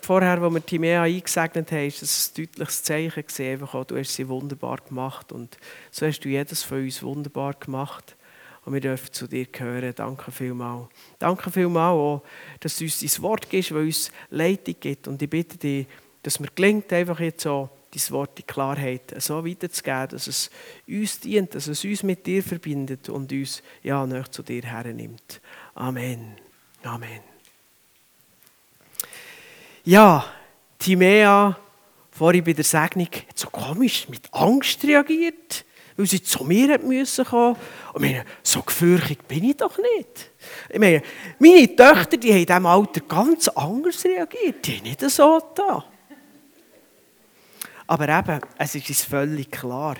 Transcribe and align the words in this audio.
vorher, 0.00 0.40
als 0.40 0.54
wir 0.54 0.64
Timea 0.64 1.02
eingesegnet 1.02 1.70
haben, 1.72 1.86
ist 1.86 2.02
das 2.02 2.30
ein 2.30 2.44
deutliches 2.44 2.82
Zeichen 2.82 3.26
gesehen. 3.26 3.60
Du 3.60 3.96
hast 3.96 4.14
sie 4.14 4.28
wunderbar 4.28 4.78
gemacht 4.78 5.32
und 5.32 5.58
so 5.90 6.06
hast 6.06 6.20
du 6.20 6.28
jedes 6.28 6.62
von 6.62 6.82
uns 6.82 7.02
wunderbar 7.02 7.54
gemacht. 7.54 8.16
Und 8.64 8.74
wir 8.74 8.80
dürfen 8.80 9.12
zu 9.12 9.26
dir 9.26 9.46
gehören. 9.46 9.92
Danke 9.94 10.30
vielmals. 10.30 10.88
Danke 11.18 11.50
vielmals 11.50 11.92
auch, 11.92 12.22
dass 12.60 12.76
du 12.76 12.84
uns 12.84 13.00
dein 13.00 13.22
Wort 13.22 13.50
gibst, 13.50 13.74
weil 13.74 13.86
uns 13.86 14.12
Leitung 14.30 14.76
gibt. 14.78 15.08
Und 15.08 15.20
ich 15.20 15.28
bitte 15.28 15.58
dich, 15.58 15.86
dass 16.22 16.38
mir 16.38 16.48
gelingt, 16.54 16.92
einfach 16.92 17.18
jetzt 17.18 17.42
so 17.42 17.68
dein 17.92 18.10
Wort 18.10 18.38
in 18.38 18.46
Klarheit 18.46 19.14
so 19.18 19.44
weiterzugeben, 19.44 20.08
dass 20.10 20.26
es 20.26 20.50
uns 20.86 21.20
dient, 21.20 21.54
dass 21.54 21.66
es 21.66 21.84
uns 21.84 22.02
mit 22.02 22.26
dir 22.26 22.42
verbindet 22.42 23.08
und 23.08 23.32
uns 23.32 23.62
ja 23.82 24.06
näher 24.06 24.30
zu 24.30 24.42
dir 24.42 24.62
hernimmt. 24.62 25.40
Amen. 25.74 26.36
Amen. 26.84 27.31
Ja, 29.84 30.24
Timea, 30.78 31.56
vorhin 32.12 32.44
bei 32.44 32.52
der 32.52 32.64
Segnung, 32.64 33.08
hat 33.28 33.38
so 33.38 33.48
komisch 33.48 34.08
mit 34.08 34.32
Angst 34.32 34.84
reagiert, 34.84 35.64
weil 35.96 36.06
sie 36.06 36.22
zu 36.22 36.44
mir 36.44 36.78
müssen 36.78 37.24
kommen. 37.24 37.56
Und 37.92 38.04
ich 38.04 38.12
meine, 38.12 38.24
so 38.44 38.62
gefürchtet 38.62 39.26
bin 39.26 39.42
ich 39.42 39.56
doch 39.56 39.76
nicht. 39.76 40.30
Ich 40.68 40.78
meine, 40.78 41.02
meine 41.40 41.74
Töchter, 41.74 42.16
die 42.16 42.30
haben 42.30 42.38
in 42.38 42.46
diesem 42.46 42.66
Alter 42.66 43.00
ganz 43.00 43.48
anders 43.48 44.04
reagiert. 44.04 44.64
Die 44.64 44.76
haben 44.76 44.82
nicht 44.84 45.00
so 45.00 45.42
da. 45.54 45.84
Aber 47.88 48.08
eben, 48.08 48.40
es 48.58 48.74
ist 48.76 49.04
völlig 49.04 49.50
klar. 49.50 49.96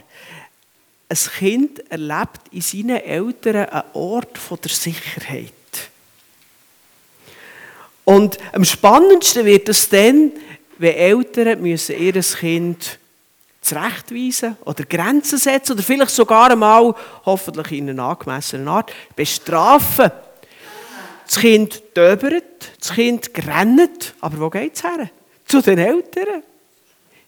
Ein 1.08 1.16
Kind 1.16 1.90
erlebt 1.90 2.40
in 2.52 2.60
seinen 2.60 3.00
Eltern 3.00 3.68
einen 3.68 3.90
Ort 3.94 4.38
der 4.62 4.70
Sicherheit. 4.70 5.52
Und 8.04 8.38
am 8.52 8.64
spannendsten 8.64 9.44
wird 9.44 9.68
es 9.68 9.88
dann, 9.88 10.32
wenn 10.78 10.94
Eltern 10.94 11.62
müssen 11.62 11.96
ihr 11.98 12.14
Kind 12.14 12.98
zurechtweisen 13.60 14.56
oder 14.64 14.84
Grenzen 14.84 15.38
setzen 15.38 15.72
oder 15.72 15.82
vielleicht 15.82 16.10
sogar 16.10 16.50
einmal, 16.50 16.94
hoffentlich 17.24 17.78
in 17.78 17.90
einer 17.90 18.04
angemessenen 18.04 18.66
Art, 18.68 18.92
bestrafen. 19.14 20.10
Das 21.24 21.38
Kind 21.38 21.82
döbert, 21.96 22.72
das 22.80 22.92
Kind 22.92 23.32
grennt, 23.32 24.14
aber 24.20 24.40
wo 24.40 24.50
geht 24.50 24.74
es 24.74 24.82
her? 24.82 25.08
Zu 25.46 25.62
den 25.62 25.78
Eltern. 25.78 26.42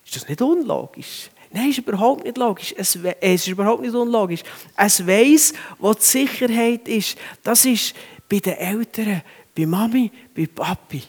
Ist 0.04 0.16
das 0.16 0.28
nicht 0.28 0.42
unlogisch? 0.42 1.30
Nein, 1.52 1.70
ist 1.70 1.78
überhaupt 1.78 2.24
nicht 2.24 2.36
logisch. 2.36 2.74
Es, 2.76 2.98
es 3.20 3.42
ist 3.42 3.48
überhaupt 3.48 3.82
nicht 3.82 3.94
unlogisch. 3.94 4.42
Es 4.76 5.06
weiß, 5.06 5.52
wo 5.78 5.94
die 5.94 6.02
Sicherheit 6.02 6.88
ist. 6.88 7.16
Das 7.44 7.64
ist 7.64 7.94
bei 8.28 8.40
den 8.40 8.54
Eltern 8.54 9.22
bei 9.54 9.66
Mami, 9.66 10.10
bei 10.34 10.46
Papi. 10.46 11.02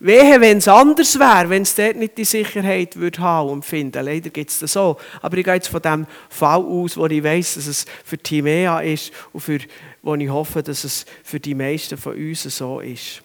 Wehe, 0.00 0.40
wenn 0.40 0.58
es 0.58 0.68
anders 0.68 1.18
wäre, 1.18 1.50
wenn 1.50 1.62
es 1.62 1.74
dort 1.74 1.96
nicht 1.96 2.16
die 2.16 2.24
Sicherheit 2.24 2.94
würde 2.94 3.18
haben 3.18 3.50
und 3.50 3.64
finden. 3.64 4.04
Leider 4.04 4.30
gibt 4.30 4.50
es 4.50 4.60
das 4.60 4.72
so. 4.74 4.96
Aber 5.20 5.36
ich 5.36 5.44
gehe 5.44 5.54
jetzt 5.54 5.68
von 5.68 5.82
dem 5.82 6.06
Fall 6.28 6.60
aus, 6.60 6.96
wo 6.96 7.06
ich 7.06 7.22
weiß, 7.22 7.54
dass 7.54 7.66
es 7.66 7.84
für 8.04 8.16
Timea 8.16 8.80
ist 8.80 9.10
und 9.32 9.40
für, 9.40 9.58
wo 10.02 10.14
ich 10.14 10.28
hoffe, 10.28 10.62
dass 10.62 10.84
es 10.84 11.04
für 11.24 11.40
die 11.40 11.54
meisten 11.54 11.96
von 11.96 12.14
uns 12.14 12.44
so 12.44 12.78
ist. 12.78 13.22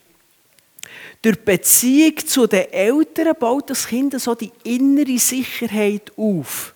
Durch 1.22 1.38
die 1.38 1.46
Beziehung 1.46 2.18
zu 2.26 2.48
den 2.48 2.72
Eltern 2.72 3.36
baut 3.40 3.70
das 3.70 3.88
Kind 3.88 4.20
so 4.20 4.34
die 4.34 4.52
innere 4.64 5.20
Sicherheit 5.20 6.12
auf. 6.18 6.74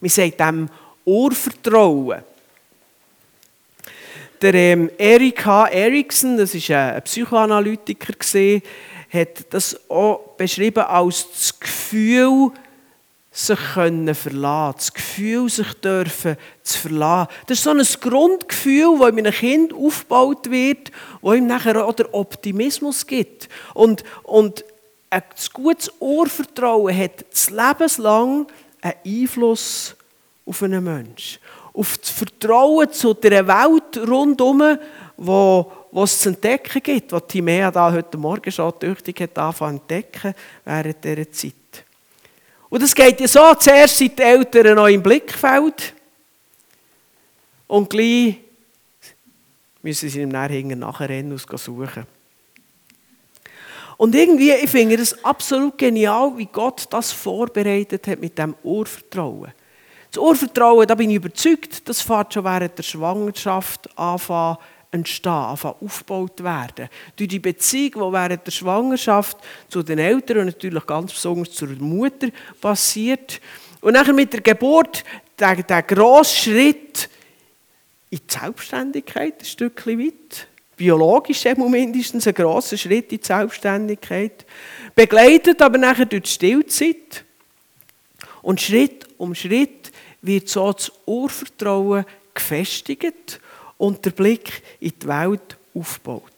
Man 0.00 0.08
sagt 0.08 0.40
dem 0.40 0.68
Urvertrauen. 1.04 2.22
Der 4.42 4.52
ähm, 4.52 4.90
Erik 4.98 5.46
H. 5.46 5.68
Erikson, 5.68 6.36
das 6.36 6.54
ist 6.54 6.70
ein 6.70 7.00
Psychoanalytiker, 7.02 8.12
hat 9.10 9.46
das 9.50 9.80
auch 9.88 10.34
beschrieben 10.36 10.84
als 10.84 11.26
das 11.30 11.58
Gefühl, 11.58 12.50
sich 13.30 13.58
können 13.74 14.14
verlassen, 14.14 14.76
das 14.76 14.92
Gefühl, 14.92 15.48
sich 15.48 15.72
dürfen 15.74 16.36
zu 16.62 16.78
verlassen. 16.78 17.30
Das 17.46 17.58
ist 17.58 17.64
so 17.64 17.70
ein 17.70 17.82
Grundgefühl, 18.10 18.98
das 18.98 19.08
in 19.08 19.18
einem 19.18 19.32
Kind 19.32 19.72
aufgebaut 19.72 20.50
wird, 20.50 20.90
wo 21.22 21.32
ihm 21.32 21.46
nachher 21.46 21.84
auch 21.84 21.94
der 21.94 22.12
Optimismus 22.14 23.06
gibt. 23.06 23.48
Und, 23.72 24.04
und 24.22 24.64
ein 25.08 25.22
gutes 25.52 25.90
Urvertrauen 25.98 26.96
hat 26.96 27.24
das 27.30 27.50
lebenslang 27.50 28.46
einen 28.82 28.94
Einfluss 29.22 29.96
auf 30.44 30.62
einen 30.62 30.84
Menschen 30.84 31.38
auf 31.76 31.98
das 31.98 32.10
Vertrauen 32.10 32.90
zu 32.90 33.14
der 33.14 33.46
Welt 33.46 34.08
rundherum, 34.08 34.78
wo, 35.16 35.72
wo 35.92 36.02
es 36.04 36.18
zu 36.18 36.30
entdecken 36.30 36.82
gibt, 36.82 37.12
was 37.12 37.26
Timea 37.26 37.70
da 37.70 37.92
heute 37.92 38.16
Morgen 38.16 38.50
schon 38.50 38.78
tüchtig 38.78 39.20
hat 39.20 39.38
angefangen 39.38 39.80
zu 39.86 39.94
entdecken 39.94 40.34
während 40.64 41.04
dieser 41.04 41.30
Zeit. 41.30 41.54
Und 42.68 42.82
es 42.82 42.94
geht 42.94 43.20
ja 43.20 43.28
so, 43.28 43.54
zuerst 43.54 43.96
sind 43.98 44.18
die 44.18 44.22
Eltern 44.22 44.74
noch 44.74 44.88
im 44.88 45.02
Blickfeld 45.02 45.94
und 47.66 47.90
gleich 47.90 48.38
müssen 49.82 50.08
sie 50.08 50.22
ihm 50.22 50.30
nachher 50.30 50.62
nachrennen 50.64 51.32
und 51.32 51.58
suchen. 51.58 52.06
Und 53.98 54.14
irgendwie, 54.14 54.52
ich 54.52 54.70
finde 54.70 54.96
es 54.96 55.24
absolut 55.24 55.78
genial, 55.78 56.36
wie 56.36 56.46
Gott 56.46 56.86
das 56.90 57.12
vorbereitet 57.12 58.06
hat 58.06 58.20
mit 58.20 58.36
dem 58.38 58.54
Urvertrauen. 58.62 59.52
Das 60.16 60.24
Urvertrauen, 60.24 60.86
da 60.86 60.94
bin 60.94 61.10
ich 61.10 61.16
überzeugt, 61.16 61.86
das 61.86 62.00
fährt 62.00 62.32
schon 62.32 62.44
während 62.44 62.78
der 62.78 62.82
Schwangerschaft 62.82 63.86
anfangen 63.98 64.56
entstehen, 64.90 65.30
anfangen 65.30 65.74
aufgebaut 65.82 66.42
werden. 66.42 66.88
Durch 67.16 67.28
die 67.28 67.38
Beziehung, 67.38 67.92
die 67.92 68.12
während 68.14 68.46
der 68.46 68.50
Schwangerschaft 68.50 69.36
zu 69.68 69.82
den 69.82 69.98
Eltern 69.98 70.38
und 70.38 70.46
natürlich 70.46 70.86
ganz 70.86 71.12
besonders 71.12 71.52
zur 71.52 71.68
Mutter 71.68 72.28
passiert. 72.62 73.42
Und 73.82 73.92
nachher 73.92 74.14
mit 74.14 74.32
der 74.32 74.40
Geburt, 74.40 75.04
der, 75.38 75.56
der 75.56 75.82
grosse 75.82 76.34
Schritt 76.34 77.10
in 78.08 78.20
die 78.26 78.38
Selbstständigkeit, 78.38 79.38
ein 79.38 79.44
Stückchen 79.44 79.98
weit. 79.98 80.48
Biologisch 80.78 81.44
mindestens 81.44 82.26
ein 82.26 82.32
grosser 82.32 82.78
Schritt 82.78 83.12
in 83.12 83.18
die 83.18 83.26
Selbstständigkeit. 83.26 84.46
Begleitet 84.94 85.60
aber 85.60 85.76
nachher 85.76 86.06
durch 86.06 86.22
die 86.22 86.30
Stillzeit. 86.30 87.22
Und 88.40 88.62
Schritt 88.62 89.06
um 89.18 89.34
Schritt 89.34 89.85
wird 90.26 90.48
so 90.48 90.72
das 90.72 90.92
Urvertrauen 91.06 92.04
gefestigt 92.34 93.40
und 93.78 94.04
der 94.04 94.10
Blick 94.10 94.62
in 94.80 94.92
die 95.00 95.08
Welt 95.08 95.58
aufgebaut. 95.74 96.35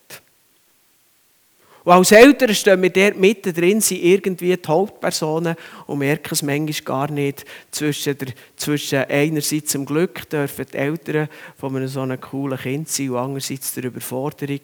Und 1.89 1.95
als 1.95 2.13
Eltern 2.13 2.55
stehen 2.55 2.83
wir 2.83 2.91
dort 2.91 3.17
mittendrin, 3.17 3.81
sind 3.81 4.05
irgendwie 4.05 4.55
die 4.55 4.69
Hauptpersonen 4.69 5.57
und 5.87 6.01
merken 6.01 6.29
es 6.33 6.43
manchmal 6.43 6.85
gar 6.85 7.11
nicht. 7.11 7.47
Zwischen, 7.71 8.19
der, 8.19 8.29
zwischen 8.57 9.05
einerseits 9.09 9.73
dem 9.73 9.87
Glück 9.87 10.29
dürfen 10.29 10.67
die 10.71 10.77
Eltern 10.77 11.31
von 11.57 11.75
einem 11.75 11.89
so 11.89 12.03
einem 12.03 12.21
coolen 12.21 12.59
Kind 12.59 12.91
sein 12.91 13.09
und 13.09 13.17
andererseits 13.17 13.73
der 13.73 13.85
Überforderung, 13.85 14.61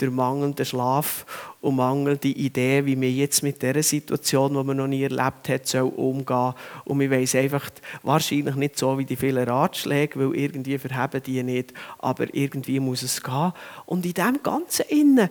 der 0.00 0.10
mangelnde 0.10 0.64
Schlaf 0.64 1.24
und 1.60 1.76
mangelnde 1.76 2.26
Idee, 2.26 2.84
wie 2.84 2.96
man 2.96 3.14
jetzt 3.14 3.44
mit 3.44 3.62
dieser 3.62 3.84
Situation, 3.84 4.54
die 4.54 4.64
man 4.64 4.76
noch 4.76 4.88
nie 4.88 5.04
erlebt 5.04 5.48
hat, 5.48 5.68
soll 5.68 5.92
umgehen 5.94 6.54
Und 6.86 6.98
wir 6.98 7.08
weiss 7.08 7.36
einfach, 7.36 7.70
wahrscheinlich 8.02 8.56
nicht 8.56 8.80
so 8.80 8.98
wie 8.98 9.04
die 9.04 9.14
vielen 9.14 9.48
Ratschläge, 9.48 10.18
weil 10.18 10.36
irgendwie 10.36 10.76
verheben 10.78 11.22
die 11.22 11.40
nicht, 11.44 11.72
aber 12.00 12.26
irgendwie 12.34 12.80
muss 12.80 13.04
es 13.04 13.22
gehen. 13.22 13.52
Und 13.86 14.04
in 14.04 14.14
dem 14.14 14.42
Ganzen 14.42 14.86
innen 14.88 15.30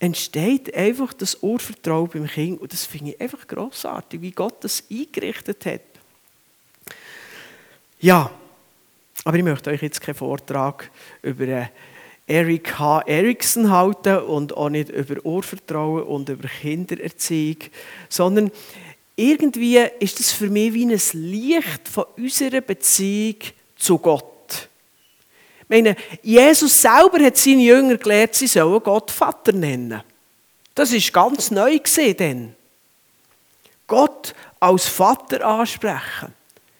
entsteht 0.00 0.74
einfach 0.74 1.12
das 1.12 1.42
Urvertrauen 1.42 2.08
beim 2.08 2.26
Kind. 2.26 2.60
Und 2.60 2.72
das 2.72 2.86
finde 2.86 3.12
ich 3.12 3.20
einfach 3.20 3.46
grossartig, 3.46 4.20
wie 4.20 4.30
Gott 4.30 4.62
das 4.62 4.84
eingerichtet 4.90 5.64
hat. 5.66 5.80
Ja, 8.00 8.30
aber 9.24 9.36
ich 9.36 9.42
möchte 9.42 9.70
euch 9.70 9.82
jetzt 9.82 10.00
keinen 10.00 10.14
Vortrag 10.14 10.90
über 11.22 11.48
äh, 11.48 11.66
Eric 12.26 12.78
H. 12.78 13.00
Erikson 13.06 13.70
halten 13.70 14.18
und 14.18 14.56
auch 14.56 14.68
nicht 14.68 14.90
über 14.90 15.24
Urvertrauen 15.24 16.04
und 16.04 16.28
über 16.28 16.46
Kindererziehung, 16.46 17.56
sondern 18.08 18.52
irgendwie 19.16 19.78
ist 19.98 20.20
das 20.20 20.30
für 20.30 20.48
mich 20.48 20.74
wie 20.74 20.84
ein 20.84 21.00
Licht 21.14 21.88
von 21.88 22.04
unserer 22.16 22.60
Beziehung 22.60 23.38
zu 23.76 23.98
Gott. 23.98 24.37
Ich 25.68 25.76
meine, 25.76 25.96
Jesus 26.22 26.80
selber 26.80 27.22
hat 27.22 27.36
seine 27.36 27.62
Jünger 27.62 27.98
gelehrt, 27.98 28.34
sie 28.34 28.46
sollen 28.46 28.82
Gott 28.82 29.10
Vater 29.10 29.52
nennen. 29.52 30.02
Das 30.74 30.92
ist 30.92 31.12
ganz 31.12 31.50
neu 31.50 31.78
gesehen 31.78 32.54
Gott 33.86 34.34
als 34.60 34.86
Vater 34.86 35.44
ansprechen. 35.44 36.34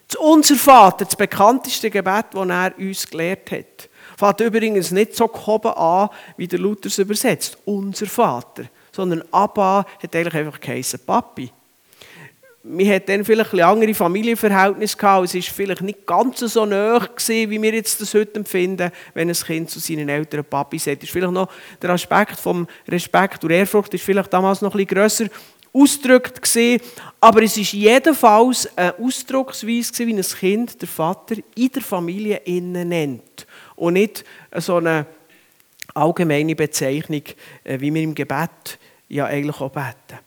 Das 0.06 0.20
unser 0.20 0.56
Vater, 0.56 1.04
das 1.04 1.16
bekannteste 1.16 1.90
Gebet, 1.90 2.26
das 2.32 2.48
er 2.48 2.78
uns 2.78 3.06
gelehrt 3.08 3.50
hat. 3.50 3.88
Fängt 4.16 4.40
übrigens 4.40 4.90
nicht 4.90 5.14
so 5.14 5.28
gehoben 5.28 5.72
an, 5.72 6.10
wie 6.36 6.48
der 6.48 6.58
Luther 6.58 6.86
es 6.86 6.98
übersetzt. 6.98 7.58
Unser 7.64 8.06
Vater. 8.06 8.64
Sondern 8.92 9.22
Abba 9.30 9.84
hat 10.02 10.16
eigentlich 10.16 10.34
einfach 10.34 10.60
geheißen 10.60 11.00
Papi. 11.04 11.50
Man 12.62 12.88
hat 12.88 13.08
dann 13.08 13.24
vielleicht 13.24 13.52
ein 13.54 13.60
andere 13.60 13.94
Familienverhältnisse 13.94 14.96
gehabt. 14.96 15.26
Es 15.26 15.34
ist 15.34 15.48
vielleicht 15.48 15.80
nicht 15.80 16.06
ganz 16.06 16.40
so 16.40 16.66
nah 16.66 16.98
gewesen, 16.98 17.50
wie 17.50 17.62
wir 17.62 17.72
jetzt 17.72 18.00
das 18.00 18.14
heute 18.14 18.40
empfinden, 18.40 18.90
wenn 19.14 19.28
ein 19.28 19.34
Kind 19.34 19.70
zu 19.70 19.78
seinen 19.78 20.08
älteren 20.08 20.44
Papi 20.44 20.78
sagt. 20.78 21.02
Ist 21.02 21.12
vielleicht 21.12 21.32
noch 21.32 21.48
der 21.80 21.90
Aspekt 21.90 22.38
vom 22.38 22.66
Respekt 22.88 23.44
und 23.44 23.50
Ehrfurcht 23.50 23.94
ist 23.94 24.04
vielleicht 24.04 24.32
damals 24.32 24.60
noch 24.60 24.74
ein 24.74 24.86
grösser 24.86 25.26
ausgedrückt 25.72 26.42
gesehen, 26.42 26.80
aber 27.20 27.42
es 27.42 27.56
ist 27.56 27.72
jedenfalls 27.72 28.68
eine 28.76 28.98
Ausdrucksweise 28.98 29.92
gewesen, 29.92 30.06
wie 30.06 30.14
ein 30.14 30.22
Kind 30.22 30.80
der 30.80 30.88
Vater 30.88 31.36
in 31.54 31.68
der 31.68 31.82
Familie 31.82 32.38
innen 32.44 32.88
nennt 32.88 33.46
und 33.76 33.92
nicht 33.92 34.24
so 34.56 34.76
eine 34.76 35.06
allgemeine 35.94 36.56
Bezeichnung, 36.56 37.22
äh, 37.64 37.78
wie 37.80 37.92
wir 37.92 38.02
im 38.02 38.14
Gebet 38.14 38.78
ja 39.08 39.26
eigentlich 39.26 39.60
auch 39.60 39.70
beten. 39.70 40.18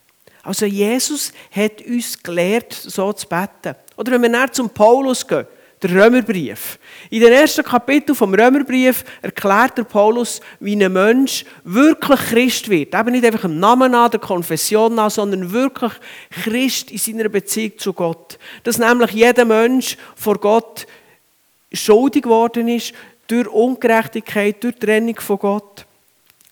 Also 0.44 0.66
Jesus 0.66 1.32
hat 1.52 1.82
uns 1.82 2.22
gelehrt, 2.22 2.74
so 2.74 3.14
zu 3.14 3.28
beten. 3.28 3.76
Oder 3.96 4.14
wenn 4.14 4.24
wir 4.24 4.30
näher 4.30 4.52
zum 4.52 4.70
Paulus 4.70 5.28
gehen, 5.28 5.46
der 5.82 5.92
Römerbrief. 5.92 6.78
In 7.10 7.22
den 7.22 7.34
ersten 7.34 7.64
Kapitel 7.64 8.14
vom 8.14 8.34
Römerbrief 8.34 9.04
erklärt 9.22 9.78
der 9.80 9.84
Paulus, 9.84 10.40
wie 10.60 10.76
ein 10.76 10.94
Mensch 10.94 11.44
wirklich 11.64 12.20
Christ 12.20 12.70
wird. 12.70 12.94
Eben 12.94 13.12
nicht 13.12 13.26
einfach 13.26 13.46
im 13.46 13.60
Namen 13.60 13.92
nach, 13.92 14.10
der 14.10 14.20
Konfession 14.20 14.94
nach, 14.94 15.10
sondern 15.10 15.52
wirklich 15.52 15.94
Christ 16.44 16.92
in 16.92 16.98
seiner 17.00 17.30
Beziehung 17.30 17.78
zu 17.78 17.94
Gott. 17.94 18.38
Dass 18.64 18.78
nämlich 18.78 19.12
jeder 19.12 19.46
Mensch 19.46 19.98
vor 20.16 20.38
Gott 20.40 20.86
schuldig 21.74 22.24
geworden 22.24 22.68
ist 22.68 22.94
durch 23.28 23.48
Ungerechtigkeit, 23.48 24.64
durch 24.64 24.76
Trennung 24.76 25.20
von 25.20 25.40
Gott 25.40 25.86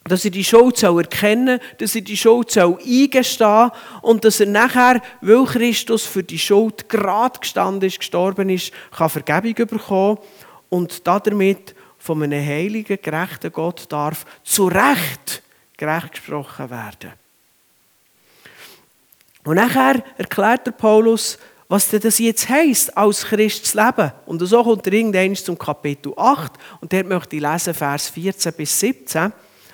dass 0.09 0.25
er 0.25 0.31
die 0.31 0.43
Schuld 0.43 0.81
erkennen 0.81 1.59
soll, 1.59 1.77
dass 1.77 1.95
er 1.95 2.01
die 2.01 2.17
Schuld 2.17 2.57
eingestehen 2.57 3.21
soll 3.37 3.71
und 4.01 4.25
dass 4.25 4.39
er 4.39 4.47
nachher, 4.47 5.01
weil 5.21 5.45
Christus 5.45 6.05
für 6.05 6.23
die 6.23 6.39
Schuld 6.39 6.89
gerade 6.89 7.39
gestanden 7.39 7.87
ist, 7.87 7.99
gestorben 7.99 8.49
ist, 8.49 8.71
kann 8.95 9.09
Vergebung 9.09 9.67
bekommen 9.67 10.17
und 10.69 11.07
damit 11.07 11.75
von 11.97 12.23
einem 12.23 12.45
heiligen, 12.45 12.97
gerechten 13.01 13.51
Gott 13.51 13.85
darf 13.89 14.25
zu 14.43 14.67
Recht 14.67 15.43
gerecht 15.79 16.11
gesprochen 16.11 16.69
werden. 16.69 17.13
Und 19.43 19.55
nachher 19.55 20.03
erklärt 20.17 20.67
der 20.67 20.71
Paulus, 20.71 21.39
was 21.69 21.89
das 21.89 22.19
jetzt 22.19 22.49
heisst, 22.49 22.95
als 22.97 23.25
Christ 23.25 23.67
zu 23.67 23.77
leben. 23.77 24.11
Und 24.25 24.39
so 24.39 24.63
kommt 24.63 24.85
er 24.87 24.93
irgendwann 24.93 25.35
zum 25.35 25.57
Kapitel 25.57 26.13
8 26.17 26.51
und 26.81 26.91
dort 26.91 27.07
möchte 27.07 27.35
ich 27.35 27.41
lesen, 27.41 27.73
Vers 27.73 28.09
14 28.09 28.53
bis 28.53 28.79
17. 28.79 29.31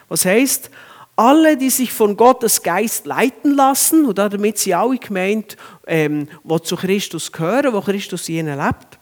Was 0.09 0.25
heißt, 0.25 0.69
alle, 1.15 1.57
die 1.57 1.69
sich 1.69 1.93
von 1.93 2.17
Gottes 2.17 2.61
Geist 2.61 3.05
leiten 3.05 3.55
lassen, 3.55 4.05
und 4.05 4.17
damit 4.17 4.57
sie 4.57 4.73
alle 4.73 4.97
gemeint, 4.97 5.55
ähm, 5.87 6.27
wo 6.43 6.59
zu 6.59 6.75
Christus 6.75 7.31
gehören, 7.31 7.73
wo 7.73 7.81
Christus 7.81 8.27
ihnen 8.27 8.57
lebt, 8.59 8.99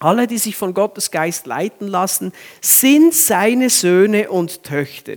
alle, 0.00 0.26
die 0.26 0.38
sich 0.38 0.56
von 0.56 0.74
Gottes 0.74 1.10
Geist 1.10 1.46
leiten 1.46 1.88
lassen, 1.88 2.32
sind 2.60 3.14
seine 3.14 3.68
Söhne 3.70 4.30
und 4.30 4.62
Töchter. 4.62 5.16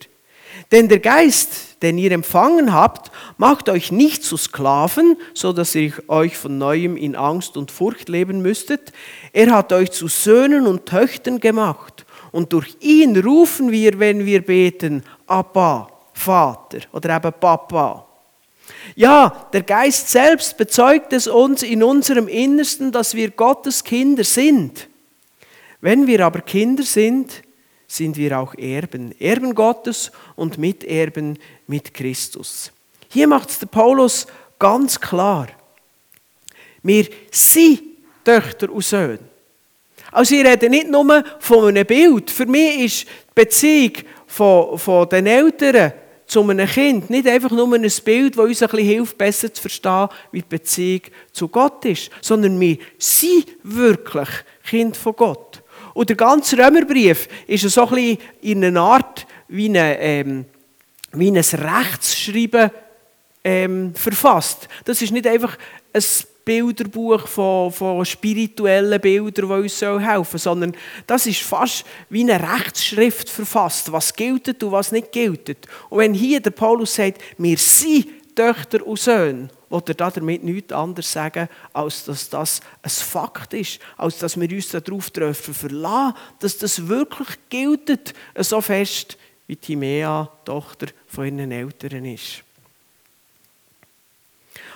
Denn 0.72 0.88
der 0.88 1.00
Geist, 1.00 1.82
den 1.82 1.98
ihr 1.98 2.12
empfangen 2.12 2.74
habt, 2.74 3.12
macht 3.38 3.70
euch 3.70 3.92
nicht 3.92 4.24
zu 4.24 4.38
Sklaven, 4.38 5.18
so 5.34 5.54
dass 5.54 5.76
ihr 5.76 5.94
euch 6.08 6.38
von 6.38 6.58
neuem 6.58 6.98
in 6.98 7.16
Angst 7.16 7.58
und 7.58 7.72
Furcht 7.72 8.10
leben 8.10 8.42
müsstet. 8.42 8.92
Er 9.34 9.52
hat 9.52 9.74
euch 9.74 9.92
zu 9.92 10.08
Söhnen 10.08 10.68
und 10.68 10.86
Töchtern 10.86 11.40
gemacht. 11.40 12.06
Und 12.32 12.54
durch 12.54 12.78
ihn 12.80 13.18
rufen 13.18 13.72
wir, 13.72 14.00
wenn 14.00 14.26
wir 14.26 14.46
beten, 14.46 15.04
Abba, 15.28 15.90
Vater 16.14 16.80
oder 16.94 17.16
eben 17.16 17.34
Papa. 17.40 18.08
Ja, 18.96 19.48
der 19.52 19.64
Geist 19.64 20.10
selbst 20.10 20.58
bezeugt 20.58 21.14
es 21.14 21.28
uns 21.28 21.64
in 21.64 21.84
unserem 21.84 22.28
Innersten, 22.28 22.92
dass 22.92 23.16
wir 23.16 23.32
Gottes 23.32 23.84
Kinder 23.84 24.24
sind. 24.24 24.88
Wenn 25.82 26.08
wir 26.08 26.26
aber 26.26 26.42
Kinder 26.42 26.84
sind, 26.84 27.42
sind 27.88 28.16
wir 28.16 28.40
auch 28.40 28.54
Erben, 28.56 29.14
Erben 29.20 29.54
Gottes 29.54 30.12
und 30.36 30.58
Miterben 30.58 31.38
mit 31.68 31.94
Christus. 31.94 32.72
Hier 33.10 33.28
macht 33.28 33.50
es 33.50 33.60
der 33.60 33.68
Paulus 33.68 34.28
ganz 34.58 35.00
klar. 35.00 35.48
Wir 36.84 37.08
sind 37.32 37.82
Töchter 38.24 38.70
und 38.70 38.86
Söhne. 38.86 39.31
Also 40.12 40.36
ich 40.36 40.46
rede 40.46 40.70
nicht 40.70 40.90
nur 40.90 41.24
von 41.40 41.70
einem 41.70 41.86
Bild. 41.86 42.30
Für 42.30 42.46
mich 42.46 42.80
ist 42.80 43.02
die 43.04 43.08
Beziehung 43.36 43.94
von, 44.28 44.78
von 44.78 45.10
den 45.10 45.26
Eltern 45.26 45.94
zu 46.28 46.42
einem 46.42 46.68
Kind 46.68 47.10
nicht 47.10 47.28
einfach 47.28 47.52
nur 47.52 47.74
ein 47.74 47.92
Bild, 48.06 48.38
das 48.38 48.46
uns 48.46 48.62
ein 48.62 48.70
bisschen 48.70 48.88
hilft, 48.88 49.18
besser 49.18 49.54
zu 49.54 49.62
verstehen, 49.62 50.08
wie 50.32 50.42
die 50.42 50.48
Beziehung 50.48 51.02
zu 51.34 51.48
Gott 51.50 51.84
ist, 51.86 52.10
sondern 52.22 52.58
wir 52.60 52.78
sind 52.98 53.48
wirklich 53.64 54.30
Kind 54.64 54.96
von 54.96 55.16
Gott. 55.16 55.62
Und 55.94 56.08
der 56.08 56.16
ganze 56.16 56.58
Römerbrief 56.58 57.28
ist 57.48 57.70
so 57.70 57.84
ein 57.84 57.90
bisschen 57.90 58.18
in 58.42 58.64
einer 58.64 58.82
Art 58.82 59.28
wie, 59.50 59.68
eine, 59.68 60.00
ähm, 60.00 60.46
wie 61.12 61.30
ein 61.30 61.38
Rechtsschreiben 61.38 62.72
ähm, 63.44 63.94
verfasst. 63.94 64.70
Das 64.86 65.02
ist 65.02 65.12
nicht 65.12 65.28
einfach 65.28 65.58
ein 65.94 66.04
Bilderbuch 66.46 67.28
von, 67.28 67.72
von 67.72 68.06
spirituellen 68.06 69.00
Bildern, 69.00 69.48
die 69.48 69.54
uns 69.64 69.82
helfen 69.82 70.38
sollen, 70.38 70.62
sondern 70.62 70.76
das 71.08 71.28
ist 71.28 71.42
fast 71.42 71.86
wie 72.10 72.22
eine 72.22 72.42
Rechtsschrift 72.42 73.30
verfasst, 73.30 73.92
was 73.92 74.14
gilt 74.14 74.64
und 74.64 74.72
was 74.72 74.92
nicht 74.92 75.12
gilt. 75.12 75.50
Und 75.90 76.00
wenn 76.00 76.14
hier 76.14 76.40
der 76.40 76.52
Paulus 76.52 76.96
sagt, 76.96 77.22
wir 77.38 77.58
sind 77.58 78.08
Töchter 78.36 78.86
und 78.86 79.00
Söhne, 79.00 79.50
will 79.70 79.82
er 79.88 80.12
damit 80.12 80.44
nichts 80.44 80.74
anderes 80.74 81.12
sagen, 81.12 81.48
als 81.74 82.06
dass 82.06 82.30
das 82.30 82.62
ein 82.82 82.90
Fakt 82.90 83.54
ist, 83.54 83.80
als 83.98 84.18
dass 84.20 84.40
wir 84.40 84.50
uns 84.50 84.70
darauf 84.70 85.10
dürfen 85.10 85.54
verlassen, 85.54 86.16
dass 86.40 86.58
das 86.58 86.88
wirklich 86.88 87.30
gilt, 87.50 88.14
so 88.38 88.62
fest 88.62 89.18
wie 89.48 89.56
Timea, 89.56 90.30
Tochter 90.46 90.88
von 91.08 91.26
ihren 91.26 91.52
Eltern 91.52 92.06
ist. 92.06 92.44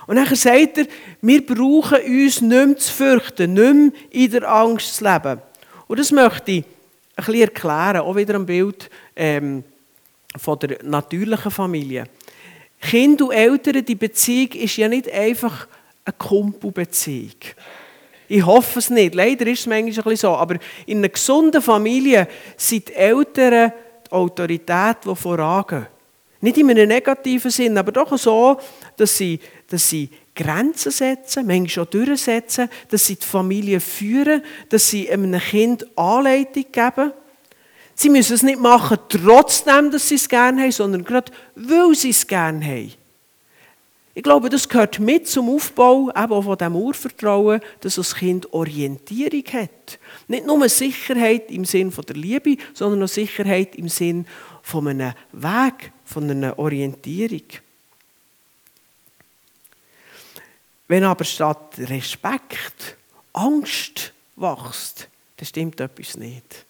Und 0.07 0.17
dann 0.17 0.35
sagt 0.35 0.77
er, 0.77 0.87
wir 1.21 1.45
brauchen 1.45 2.01
uns 2.01 2.41
nicht 2.41 2.41
mehr 2.41 2.77
zu 2.77 2.93
fürchten, 2.93 3.53
nicht 3.53 3.73
mehr 3.73 3.91
in 4.11 4.31
der 4.31 4.51
Angst 4.51 4.95
zu 4.95 5.03
leben. 5.03 5.41
Und 5.87 5.99
das 5.99 6.11
möchte 6.11 6.51
ich 6.51 6.63
ein 7.15 7.25
bisschen 7.25 7.41
erklären, 7.41 7.97
auch 7.97 8.15
wieder 8.15 8.35
ein 8.35 8.45
Bild 8.45 8.89
ähm, 9.15 9.63
von 10.37 10.59
der 10.59 10.83
natürlichen 10.83 11.51
Familie. 11.51 12.05
Kind 12.81 13.21
und 13.21 13.31
Eltern, 13.31 13.83
die 13.83 13.95
Beziehung 13.95 14.51
ist 14.51 14.77
ja 14.77 14.87
nicht 14.87 15.11
einfach 15.11 15.67
eine 16.03 16.13
Kumpelbeziehung. 16.17 17.39
Ich 18.27 18.45
hoffe 18.45 18.79
es 18.79 18.89
nicht. 18.89 19.15
Leider 19.15 19.47
ist 19.47 19.61
es 19.61 19.67
manchmal 19.67 19.89
ein 19.89 19.95
bisschen 19.95 20.15
so. 20.17 20.29
Aber 20.29 20.57
in 20.85 20.99
einer 20.99 21.09
gesunden 21.09 21.61
Familie 21.61 22.27
sind 22.57 22.89
die 22.89 22.93
Eltern 22.93 23.71
die 24.05 24.11
Autorität, 24.11 24.97
die 25.05 25.15
vorangehen. 25.15 25.87
Nicht 26.41 26.57
in 26.57 26.69
einem 26.69 26.87
negativen 26.87 27.49
Sinn, 27.49 27.77
aber 27.77 27.91
doch 27.91 28.15
so, 28.17 28.59
dass 28.97 29.17
sie 29.17 29.39
dass 29.69 29.89
sie 29.89 30.09
Grenzen 30.35 30.91
setzen, 30.91 31.47
manchmal 31.47 31.85
auch 31.85 31.89
durchsetzen, 31.89 32.69
dass 32.89 33.05
sie 33.05 33.15
die 33.15 33.25
Familie 33.25 33.79
führen, 33.79 34.43
dass 34.69 34.89
sie 34.89 35.09
einem 35.09 35.39
Kind 35.39 35.85
Anleitung 35.97 36.65
geben. 36.71 37.11
Sie 37.95 38.09
müssen 38.09 38.33
es 38.33 38.43
nicht 38.43 38.59
machen, 38.59 38.97
trotzdem, 39.07 39.89
dass 39.89 40.09
sie 40.09 40.15
es 40.15 40.27
gerne 40.27 40.63
haben, 40.63 40.71
sondern 40.71 41.03
gerade, 41.03 41.31
weil 41.55 41.95
sie 41.95 42.09
es 42.09 42.27
gerne 42.27 42.65
haben. 42.65 42.93
Ich 44.17 44.23
glaube, 44.23 44.47
das 44.47 44.69
gehört 44.69 44.99
mit 44.99 45.27
zum 45.27 45.49
Aufbau 45.49 46.09
eben 46.09 46.31
auch 46.31 46.43
von 46.43 46.57
diesem 46.57 46.75
Urvertrauen, 46.77 47.59
dass 47.81 47.95
das 47.95 48.15
Kind 48.15 48.51
Orientierung 48.53 49.43
hat. 49.51 49.99
Nicht 50.29 50.45
nur 50.45 50.69
Sicherheit 50.69 51.51
im 51.51 51.65
Sinn 51.65 51.91
der 51.91 52.15
Liebe, 52.15 52.55
sondern 52.73 53.03
auch 53.03 53.09
Sicherheit 53.09 53.75
im 53.75 53.89
Sinn 53.89 54.25
von 54.61 54.87
einem 54.87 55.13
Weg, 55.33 55.91
von 56.05 56.29
einer 56.29 56.57
Orientierung. 56.57 57.43
Wenn 60.87 61.03
aber 61.03 61.23
statt 61.23 61.75
Respekt 61.77 62.95
Angst 63.33 64.13
wächst, 64.35 65.07
dann 65.37 65.45
stimmt 65.45 65.79
etwas 65.79 66.15
nicht. 66.15 66.65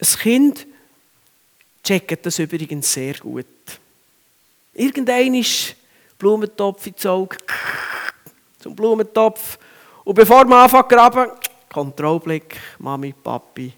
Ein 0.00 0.18
Kind 0.18 0.66
checkt 1.82 2.24
das 2.24 2.38
übrigens 2.38 2.92
sehr 2.92 3.14
gut. 3.14 3.46
Irgendein 4.74 5.34
ist 5.34 5.74
Blumentopf 6.18 6.86
ins 6.86 7.04
Auge, 7.04 7.36
zum 8.58 8.74
Blumentopf. 8.74 9.58
Und 10.04 10.14
bevor 10.14 10.44
man 10.44 10.64
anfängt 10.64 10.90
zu 10.90 10.96
graben, 10.96 11.30
Kontrollblick, 11.68 12.58
Mami, 12.78 13.12
Papi. 13.12 13.72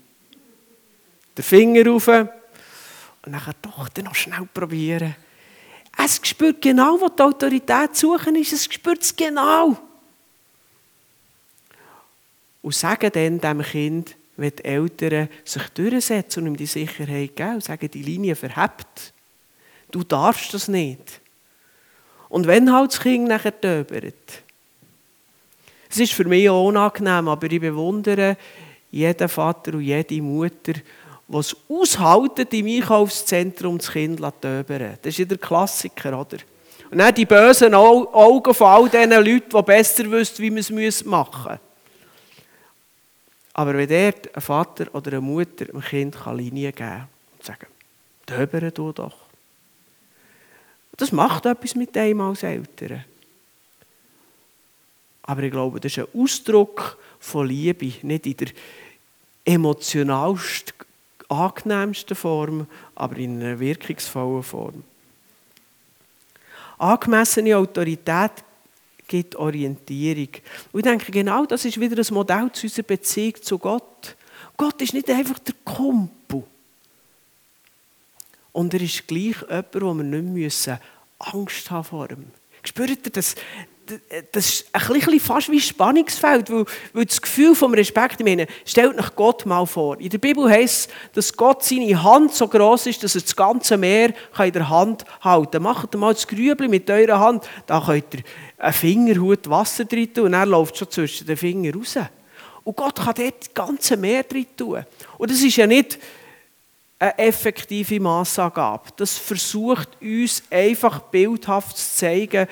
Der 1.36 1.44
Finger 1.44 1.86
rauf 1.86 2.08
und 2.08 2.28
dann 3.32 3.54
doch 3.62 3.88
dann 3.88 4.04
noch 4.04 4.14
schnell 4.14 4.46
probieren. 4.52 5.16
Es 5.96 6.20
spürt 6.22 6.60
genau, 6.60 7.00
wo 7.00 7.08
die 7.08 7.22
Autorität 7.22 7.96
suchen 7.96 8.36
ist. 8.36 8.52
Es 8.52 8.64
spürt 8.64 9.02
es 9.02 9.14
genau. 9.14 9.78
Und 12.62 12.74
sagen 12.74 13.10
dann 13.12 13.40
dem 13.40 13.62
Kind, 13.62 14.16
wenn 14.36 14.52
die 14.56 14.64
Eltern 14.64 15.28
sich 15.44 15.68
durchsetzen 15.68 16.40
und 16.40 16.46
ihm 16.48 16.56
die 16.56 16.66
Sicherheit 16.66 17.36
geben 17.36 17.54
und 17.54 17.64
sagen, 17.64 17.90
die 17.90 18.02
Linie 18.02 18.34
verhebt. 18.34 19.12
Du 19.90 20.02
darfst 20.02 20.52
das 20.54 20.68
nicht. 20.68 21.20
Und 22.28 22.46
wenn 22.46 22.72
halt 22.72 22.92
das 22.92 23.00
Kind 23.00 23.28
nachher 23.28 23.60
töbert. 23.60 24.42
Es 25.88 26.00
ist 26.00 26.14
für 26.14 26.24
mich 26.24 26.50
auch 26.50 26.66
unangenehm, 26.66 27.28
aber 27.28 27.46
ich 27.50 27.60
bewundere 27.60 28.36
jeden 28.90 29.28
Vater 29.28 29.74
und 29.74 29.82
jede 29.82 30.20
Mutter, 30.20 30.72
die 31.26 31.36
es 31.36 31.56
aushalten, 31.68 32.46
im 32.50 32.66
Einkaufszentrum 32.66 33.78
das 33.78 33.90
Kind 33.90 34.20
zu 34.20 34.32
töbern. 34.40 34.98
Das 35.02 35.14
ist 35.14 35.18
ja 35.18 35.24
der 35.24 35.38
Klassiker, 35.38 36.20
oder? 36.20 36.38
Und 36.90 36.98
dann 36.98 37.14
die 37.14 37.24
bösen 37.24 37.74
Augen 37.74 38.54
von 38.54 38.66
all 38.66 38.88
diesen 38.88 39.10
Leuten, 39.10 39.50
die 39.50 39.62
besser 39.62 40.10
wissen, 40.10 40.38
wie 40.38 40.50
man 40.50 40.82
es 40.82 41.04
machen 41.04 41.52
muss. 41.52 41.60
Aber 43.54 43.74
wenn 43.74 43.88
dort 43.88 44.34
ein 44.34 44.42
Vater 44.42 44.92
oder 44.94 45.12
eine 45.12 45.20
Mutter 45.20 45.66
dem 45.66 45.80
Kind 45.80 46.16
Linie 46.34 46.72
geben 46.72 46.88
kann 46.88 47.08
und 47.36 47.44
sagen, 47.44 47.66
töbere 48.26 48.72
du 48.72 48.92
doch. 48.92 49.16
Das 50.96 51.12
macht 51.12 51.46
etwas 51.46 51.74
mit 51.74 51.96
einem 51.96 52.20
als 52.20 52.42
Eltern. 52.42 53.04
Aber 55.22 55.42
ich 55.42 55.50
glaube, 55.50 55.80
das 55.80 55.96
ist 55.96 55.98
ein 55.98 56.20
Ausdruck 56.20 56.98
von 57.18 57.48
Liebe, 57.48 57.92
nicht 58.02 58.26
in 58.26 58.36
der 58.36 58.48
emotionalst 59.44 60.74
angenehmsten 61.34 62.16
Form, 62.16 62.66
aber 62.94 63.16
in 63.16 63.40
einer 63.40 63.58
wirkungsvollen 63.58 64.42
Form. 64.42 64.84
Angemessene 66.78 67.56
Autorität 67.56 68.32
gibt 69.06 69.36
Orientierung. 69.36 70.28
Und 70.72 70.80
ich 70.80 70.84
denke, 70.84 71.12
genau 71.12 71.46
das 71.46 71.64
ist 71.64 71.78
wieder 71.78 71.96
ein 71.96 72.14
Modell 72.14 72.50
zu 72.52 72.66
unserer 72.66 72.86
Beziehung 72.86 73.34
zu 73.42 73.58
Gott. 73.58 74.16
Gott 74.56 74.80
ist 74.82 74.94
nicht 74.94 75.10
einfach 75.10 75.38
der 75.38 75.54
Kumpel. 75.64 76.42
Und 78.52 78.72
er 78.74 78.80
ist 78.80 79.06
gleich 79.06 79.40
jemand, 79.42 79.74
wo 79.74 79.94
wir 79.94 80.04
nicht 80.04 80.70
Angst 81.18 81.70
haben 81.70 81.84
vor 81.84 82.10
ihm. 82.10 82.26
Spürt 82.62 83.04
ihr 83.04 83.12
das? 83.12 83.34
Das 84.32 84.46
ist 84.46 84.66
ein 84.72 85.20
fast 85.20 85.50
wie 85.50 85.56
ein 85.56 85.60
Spannungsfeld, 85.60 86.50
weil, 86.50 86.64
weil 86.92 87.04
das 87.04 87.20
Gefühl 87.20 87.54
vom 87.54 87.74
Respekt, 87.74 88.20
ich 88.20 88.24
meine, 88.26 88.46
stellt 88.64 88.98
euch 88.98 89.14
Gott 89.14 89.46
mal 89.46 89.66
vor. 89.66 89.98
In 90.00 90.08
der 90.08 90.18
Bibel 90.18 90.48
heißt 90.48 90.88
es, 90.88 91.12
dass 91.12 91.36
Gott 91.36 91.64
seine 91.64 92.02
Hand 92.02 92.34
so 92.34 92.48
groß 92.48 92.86
ist, 92.86 93.02
dass 93.02 93.14
er 93.14 93.20
das 93.20 93.36
ganze 93.36 93.76
Meer 93.76 94.14
in 94.38 94.52
der 94.52 94.68
Hand 94.68 95.04
halten 95.20 95.50
kann. 95.52 95.62
Macht 95.62 95.94
mal 95.94 96.14
das 96.14 96.26
Grübli 96.26 96.68
mit 96.68 96.88
eurer 96.90 97.20
Hand, 97.20 97.48
da 97.66 97.80
könnt 97.80 98.14
ihr 98.14 98.20
einen 98.58 98.72
Fingerhut 98.72 99.48
Wasser 99.48 99.84
drin 99.84 100.12
tun 100.12 100.26
und 100.26 100.34
er 100.34 100.46
läuft 100.46 100.76
schon 100.78 100.90
zwischen 100.90 101.26
den 101.26 101.36
Fingern 101.36 101.78
raus. 101.78 101.98
Und 102.64 102.76
Gott 102.76 102.96
kann 102.96 103.14
dort 103.14 103.40
das 103.40 103.54
ganze 103.54 103.96
Meer 103.96 104.22
drin 104.22 104.46
tun. 104.56 104.84
Und 105.18 105.30
das 105.30 105.42
ist 105.42 105.56
ja 105.56 105.66
nicht 105.66 105.98
eine 106.98 107.18
effektive 107.18 108.00
Massangabe. 108.00 108.88
Das 108.96 109.18
versucht 109.18 110.00
uns 110.00 110.42
einfach 110.50 111.00
bildhaft 111.00 111.76
zu 111.76 111.96
zeigen, 111.96 112.46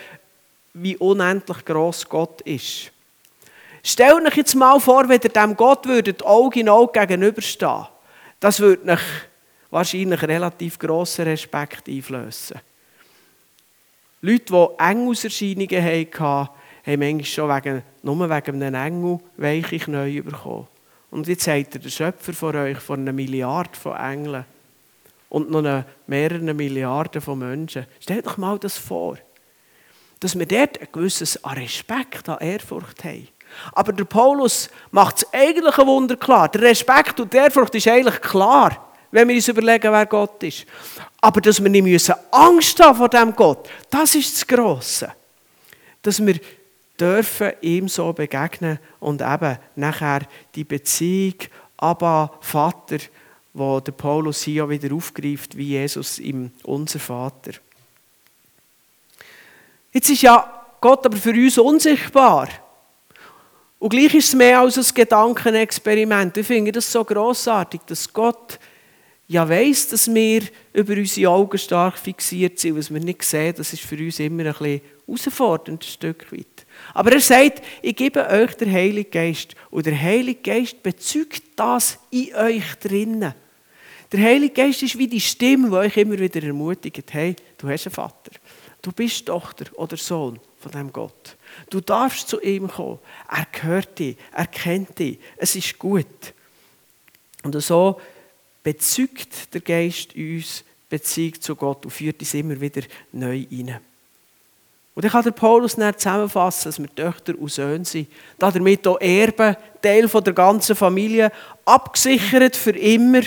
wie 0.74 0.96
unendlich 0.96 1.64
groß 1.64 2.08
Gott 2.08 2.40
ist. 2.42 2.92
Stellt 3.82 4.26
euch 4.26 4.36
jetzt 4.36 4.54
mal 4.54 4.78
vor, 4.80 5.08
wenn 5.08 5.20
ihr 5.20 5.28
dem 5.28 5.56
Gott 5.56 5.86
würdet, 5.86 6.22
Auge 6.24 6.60
in 6.60 6.68
Auge 6.68 7.00
gegenüberstehen. 7.00 7.86
Das 8.38 8.60
würde 8.60 8.92
euch 8.92 9.00
wahrscheinlich 9.70 10.22
relativ 10.22 10.78
grossen 10.78 11.24
Respekt 11.24 11.88
einflößen. 11.88 12.60
Leute, 14.20 14.44
die 14.52 14.84
Engelserscheinungen 14.84 15.84
hatten, 15.84 16.48
haben 16.86 17.00
manchmal 17.00 17.24
schon 17.24 17.48
wegen, 17.48 17.82
nur 18.02 18.30
wegen 18.30 18.62
einem 18.62 18.74
Engel 18.74 19.18
weiche 19.36 19.78
Knie 19.78 20.20
bekommen. 20.20 20.68
Und 21.10 21.26
jetzt 21.26 21.44
seid 21.44 21.74
ihr 21.74 21.80
der 21.80 21.90
Schöpfer 21.90 22.32
von 22.32 22.56
euch, 22.56 22.78
von 22.78 23.00
einer 23.00 23.12
Milliarde 23.12 23.76
von 23.78 23.96
Engeln. 23.96 24.44
Und 25.28 25.50
noch 25.50 25.58
eine, 25.58 25.84
mehrere 26.06 26.54
Milliarden 26.54 27.20
von 27.20 27.38
Menschen. 27.38 27.86
Stellt 28.00 28.26
euch 28.26 28.36
mal 28.36 28.58
das 28.58 28.78
vor 28.78 29.18
dass 30.22 30.38
wir 30.38 30.46
dort 30.46 30.80
ein 30.80 30.86
gewisses 30.92 31.38
Respekt, 31.44 32.28
an 32.28 32.38
Ehrfurcht 32.38 33.02
haben. 33.02 33.26
Aber 33.72 33.92
der 33.92 34.04
Paulus 34.04 34.70
macht 34.92 35.16
es 35.18 35.26
eigentlich 35.32 35.76
ein 35.76 35.86
Wunder 35.86 36.16
klar. 36.16 36.48
Der 36.48 36.62
Respekt 36.62 37.18
und 37.18 37.32
die 37.32 37.38
Ehrfurcht 37.38 37.74
ist 37.74 37.88
eigentlich 37.88 38.20
klar, 38.20 38.88
wenn 39.10 39.26
wir 39.26 39.34
uns 39.34 39.48
überlegen, 39.48 39.92
wer 39.92 40.06
Gott 40.06 40.40
ist. 40.44 40.64
Aber 41.20 41.40
dass 41.40 41.60
wir 41.60 41.68
nicht 41.68 41.82
müssen 41.82 42.14
Angst 42.30 42.78
haben 42.78 42.98
vor 42.98 43.08
dem 43.08 43.34
Gott, 43.34 43.68
das 43.90 44.14
ist 44.14 44.32
das 44.32 44.46
Grosse. 44.46 45.12
Dass 46.02 46.24
wir 46.24 46.38
dürfen 46.98 47.52
ihm 47.60 47.88
so 47.88 48.12
begegnen 48.12 48.78
und 49.00 49.22
eben 49.22 49.58
nachher 49.74 50.20
die 50.54 50.64
Beziehung 50.64 51.34
Abba, 51.78 52.32
Vater, 52.40 52.98
wo 53.54 53.80
der 53.80 53.92
Paulus 53.92 54.42
hier 54.42 54.68
wieder 54.68 54.94
aufgreift, 54.94 55.56
wie 55.56 55.70
Jesus 55.70 56.20
im 56.20 56.52
Unser 56.62 57.00
Vater. 57.00 57.54
Jetzt 59.92 60.08
ist 60.08 60.22
ja 60.22 60.66
Gott 60.80 61.04
aber 61.04 61.16
für 61.16 61.32
uns 61.32 61.58
unsichtbar. 61.58 62.48
Und 63.78 63.90
gleich 63.90 64.14
ist 64.14 64.28
es 64.28 64.34
mehr 64.34 64.60
als 64.60 64.78
ein 64.78 64.94
Gedankenexperiment. 64.94 66.36
Ich 66.36 66.46
finde 66.46 66.72
das 66.72 66.90
so 66.90 67.04
großartig, 67.04 67.80
dass 67.86 68.12
Gott 68.12 68.58
ja 69.26 69.48
weiß, 69.48 69.88
dass 69.88 70.12
wir 70.12 70.42
über 70.72 70.94
unsere 70.94 71.30
Augen 71.30 71.58
stark 71.58 71.98
fixiert 71.98 72.58
sind. 72.58 72.76
Was 72.76 72.92
wir 72.92 73.00
nicht 73.00 73.22
sehen, 73.22 73.54
das 73.56 73.72
ist 73.72 73.82
für 73.82 73.96
uns 73.96 74.20
immer 74.20 74.44
ein 74.44 74.52
bisschen 74.52 74.80
herausfordernd, 75.06 75.82
ein 75.82 75.86
Stück 75.86 76.30
weit. 76.32 76.66
Aber 76.94 77.12
er 77.12 77.20
sagt, 77.20 77.62
ich 77.82 77.96
gebe 77.96 78.26
euch 78.26 78.54
den 78.54 78.72
Heiligen 78.72 79.10
Geist. 79.10 79.54
Und 79.70 79.86
der 79.86 80.00
Heilige 80.00 80.40
Geist 80.42 80.82
bezeugt 80.82 81.42
das 81.56 81.98
in 82.10 82.34
euch 82.34 82.74
drinnen. 82.76 83.34
Der 84.12 84.20
Heilige 84.20 84.54
Geist 84.54 84.82
ist 84.82 84.98
wie 84.98 85.08
die 85.08 85.20
Stimme, 85.20 85.70
die 85.70 85.76
euch 85.76 85.96
immer 85.96 86.18
wieder 86.18 86.42
ermutigt, 86.42 87.12
hey, 87.12 87.34
du 87.58 87.68
hast 87.68 87.86
einen 87.86 87.94
Vater. 87.94 88.32
Du 88.82 88.90
bist 88.90 89.26
Tochter 89.26 89.66
oder 89.74 89.96
Sohn 89.96 90.40
von 90.60 90.72
dem 90.72 90.92
Gott. 90.92 91.36
Du 91.70 91.80
darfst 91.80 92.28
zu 92.28 92.40
ihm 92.40 92.68
kommen. 92.68 92.98
Er 93.30 93.46
gehört 93.52 93.98
dich, 93.98 94.16
er 94.32 94.46
kennt 94.46 94.98
dich. 94.98 95.18
Es 95.36 95.54
ist 95.54 95.78
gut. 95.78 96.34
Und 97.44 97.60
so 97.62 98.00
bezeugt 98.62 99.54
der 99.54 99.60
Geist 99.60 100.14
uns 100.16 100.64
Beziehung 100.88 101.40
zu 101.40 101.56
Gott 101.56 101.84
und 101.84 101.90
führt 101.90 102.20
uns 102.20 102.34
immer 102.34 102.60
wieder 102.60 102.82
neu 103.12 103.46
rein. 103.50 103.80
Und 104.94 105.04
ich 105.04 105.12
kann 105.12 105.24
der 105.24 105.30
Paulus 105.30 105.76
dann 105.76 105.96
zusammenfassen, 105.96 106.68
dass 106.68 106.78
wir 106.78 106.94
Töchter 106.94 107.38
und 107.38 107.50
Söhne 107.50 107.84
sind. 107.84 108.08
Damit 108.38 108.86
auch 108.86 109.00
Erben, 109.00 109.56
Teil 109.80 110.06
der 110.06 110.32
ganzen 110.34 110.76
Familie, 110.76 111.32
abgesichert 111.64 112.56
für 112.56 112.72
immer 112.72 113.22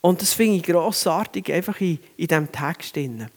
und 0.00 0.22
das 0.22 0.32
finde 0.32 0.56
ich 0.56 0.62
grossartig, 0.62 1.52
einfach 1.52 1.80
in, 1.80 1.98
in 2.16 2.26
diesem 2.26 2.50
Text. 2.50 2.96
Drin. 2.96 3.28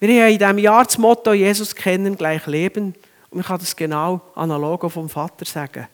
Wir 0.00 0.24
haben 0.24 0.32
in 0.32 0.38
diesem 0.38 0.58
Jahr 0.58 0.84
das 0.84 0.98
Motto 0.98 1.32
Jesus 1.32 1.74
kennen, 1.74 2.16
gleich 2.16 2.46
leben. 2.46 2.94
Und 3.30 3.40
ich 3.40 3.46
kann 3.46 3.58
das 3.58 3.76
genau 3.76 4.20
analog 4.34 4.90
vom 4.90 5.08
Vater 5.08 5.44
sagen. 5.44 5.86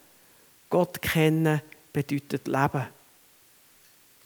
Gott 0.71 1.03
kennen 1.03 1.61
bedeutet 1.93 2.47
leben. 2.47 2.87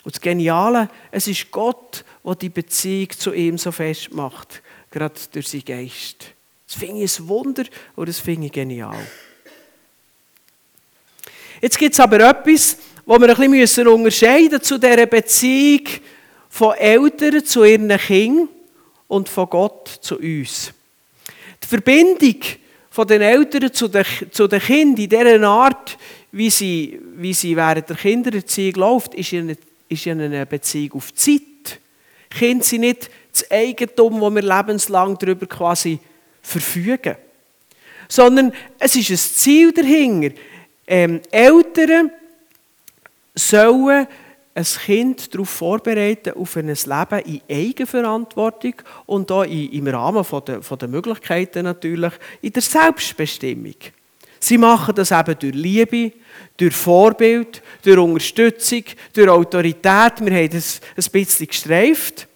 Und 0.04 0.14
das 0.14 0.20
Geniale, 0.20 0.88
es 1.10 1.28
ist 1.28 1.50
Gott, 1.50 2.04
der 2.24 2.34
die 2.34 2.48
Beziehung 2.48 3.10
zu 3.10 3.32
ihm 3.32 3.56
so 3.56 3.70
festmacht, 3.70 4.62
gerade 4.90 5.14
durch 5.32 5.48
seinen 5.48 5.64
Geist. 5.64 6.26
Das 6.66 6.76
finde 6.76 7.02
ich 7.02 7.18
ein 7.18 7.28
Wunder 7.28 7.64
und 7.94 8.08
das 8.08 8.18
finde 8.18 8.46
ich 8.46 8.52
genial. 8.52 9.06
Jetzt 11.60 11.78
gibt 11.78 11.92
es 11.92 12.00
aber 12.00 12.20
etwas, 12.20 12.78
wo 13.12 13.20
wir 13.20 13.38
ein 13.38 13.50
bisschen 13.50 13.88
unterscheiden 13.88 14.52
müssen 14.52 14.62
zu 14.62 14.78
dieser 14.78 15.04
Beziehung 15.04 15.82
von 16.48 16.74
Eltern 16.76 17.44
zu 17.44 17.62
ihren 17.62 17.90
Kindern 17.98 18.48
und 19.06 19.28
von 19.28 19.50
Gott 19.50 19.98
zu 20.00 20.16
uns. 20.16 20.72
Die 21.62 21.66
Verbindung 21.66 22.40
von 22.88 23.06
den 23.06 23.20
Eltern 23.20 23.70
zu 23.70 23.88
den, 23.88 24.02
Kindern 24.02 24.96
in 24.96 25.10
dieser 25.10 25.42
Art, 25.46 25.98
wie 26.30 26.48
sie, 26.48 26.98
wie 27.16 27.34
sie 27.34 27.54
während 27.54 27.90
der 27.90 27.96
Kindererziehung 27.96 28.76
läuft, 28.76 29.14
ist 29.14 29.34
eine, 29.34 29.58
ist 29.90 30.06
eine 30.06 30.46
Beziehung 30.46 30.92
auf 30.92 31.12
Zeit. 31.12 31.80
Kinder 32.30 32.64
sind 32.64 32.80
nicht 32.80 33.10
das 33.30 33.50
Eigentum, 33.50 34.22
wo 34.22 34.30
wir 34.30 34.40
lebenslang 34.40 35.18
darüber 35.18 35.44
quasi 35.44 35.98
verfügen. 36.40 37.16
Sondern 38.08 38.54
es 38.78 38.96
ist 38.96 39.10
ein 39.10 39.18
Ziel 39.18 39.70
dahinter. 39.70 40.34
Ähm, 40.86 41.20
Eltern 41.30 42.10
sollen 43.34 44.06
ein 44.54 44.64
Kind 44.64 45.32
darauf 45.32 45.48
vorbereiten, 45.48 46.34
auf 46.34 46.56
ein 46.56 46.66
Leben 46.66 47.18
in 47.24 47.40
Eigenverantwortung 47.48 48.74
und 49.06 49.30
auch 49.32 49.44
im 49.44 49.86
Rahmen 49.86 50.24
der, 50.46 50.88
Möglichkeiten 50.88 51.64
natürlich, 51.64 52.12
in 52.42 52.52
der 52.52 52.62
Selbstbestimmung. 52.62 53.76
Sie 54.38 54.58
machen 54.58 54.94
das 54.94 55.12
eben 55.12 55.38
durch 55.38 55.54
Liebe, 55.54 56.12
durch 56.56 56.74
Vorbild, 56.74 57.62
durch 57.82 57.98
Unterstützung, 57.98 58.82
durch 59.12 59.28
Autorität. 59.28 60.14
Wir 60.20 60.34
haben 60.34 60.50
das 60.50 60.80
ein 60.96 61.12
bisschen 61.12 61.46
gestreift. 61.46 62.26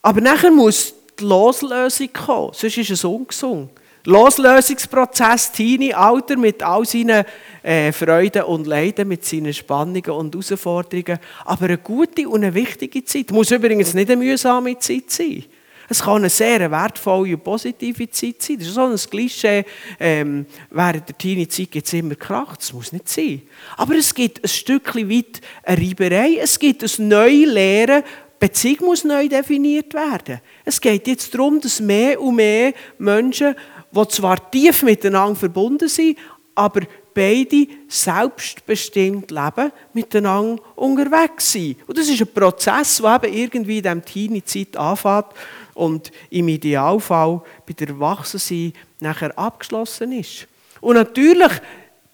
Aber 0.00 0.20
nachher 0.20 0.52
muss 0.52 0.94
die 1.18 1.24
Loslösung 1.24 2.12
kommen, 2.12 2.52
sonst 2.54 2.78
ist 2.78 2.90
es 2.90 3.04
ungesund. 3.04 3.70
Loslösungsprozess, 4.06 5.52
Teenie-Alter 5.52 6.36
mit 6.36 6.62
all 6.62 6.84
seinen 6.84 7.24
äh, 7.62 7.90
Freuden 7.90 8.42
und 8.42 8.66
Leiden, 8.66 9.08
mit 9.08 9.24
seinen 9.24 9.54
Spannungen 9.54 10.10
und 10.10 10.34
Herausforderungen. 10.34 11.18
Aber 11.44 11.64
eine 11.64 11.78
gute 11.78 12.28
und 12.28 12.44
eine 12.44 12.54
wichtige 12.54 13.02
Zeit. 13.04 13.30
Muss 13.30 13.50
übrigens 13.50 13.94
nicht 13.94 14.10
eine 14.10 14.22
mühsame 14.22 14.78
Zeit 14.78 15.10
sein. 15.10 15.44
Es 15.88 16.02
kann 16.02 16.16
eine 16.16 16.30
sehr 16.30 16.70
wertvolle 16.70 17.34
und 17.34 17.44
positive 17.44 18.10
Zeit 18.10 18.42
sein. 18.42 18.58
Das 18.58 18.68
ist 18.68 18.74
so 18.74 18.84
ein 18.84 18.96
Klischee, 18.96 19.64
ähm, 20.00 20.46
während 20.70 21.08
der 21.08 21.18
Teenie-Zeit 21.18 21.70
gibt 21.70 21.86
es 21.86 21.92
immer 21.92 22.14
Krach. 22.14 22.56
Das 22.56 22.72
muss 22.72 22.92
nicht 22.92 23.08
sein. 23.08 23.42
Aber 23.76 23.94
es 23.94 24.14
gibt 24.14 24.42
ein 24.42 24.48
Stückchen 24.48 25.10
weit 25.10 25.40
eine 25.62 25.80
Reiberei. 25.80 26.38
Es 26.40 26.58
gibt 26.58 26.82
ein 26.82 27.08
neues 27.08 27.52
Lehren. 27.52 28.02
Beziehung 28.38 28.86
muss 28.86 29.04
neu 29.04 29.28
definiert 29.28 29.94
werden. 29.94 30.40
Es 30.64 30.80
geht 30.80 31.06
jetzt 31.06 31.32
darum, 31.34 31.60
dass 31.60 31.80
mehr 31.80 32.20
und 32.20 32.36
mehr 32.36 32.74
Menschen, 32.98 33.54
die 33.94 34.08
zwar 34.08 34.50
tief 34.50 34.82
miteinander 34.82 35.36
verbunden 35.36 35.88
sind, 35.88 36.18
aber 36.54 36.82
beide 37.14 37.66
selbstbestimmt 37.88 39.30
leben, 39.30 39.72
miteinander 39.92 40.62
unterwegs 40.74 41.52
sind. 41.52 41.76
Und 41.86 41.96
das 41.96 42.08
ist 42.08 42.20
ein 42.20 42.32
Prozess, 42.32 42.98
der 42.98 43.24
eben 43.24 43.34
irgendwie 43.34 43.78
in 43.78 43.82
dieser 43.82 44.04
Teenie-Zeit 44.04 44.76
anfängt 44.76 45.26
und 45.74 46.10
im 46.30 46.48
Idealfall 46.48 47.40
bei 47.66 47.72
der 47.72 47.88
Erwachsensein 47.88 48.72
nachher 49.00 49.36
abgeschlossen 49.38 50.12
ist. 50.12 50.46
Und 50.80 50.96
natürlich 50.96 51.52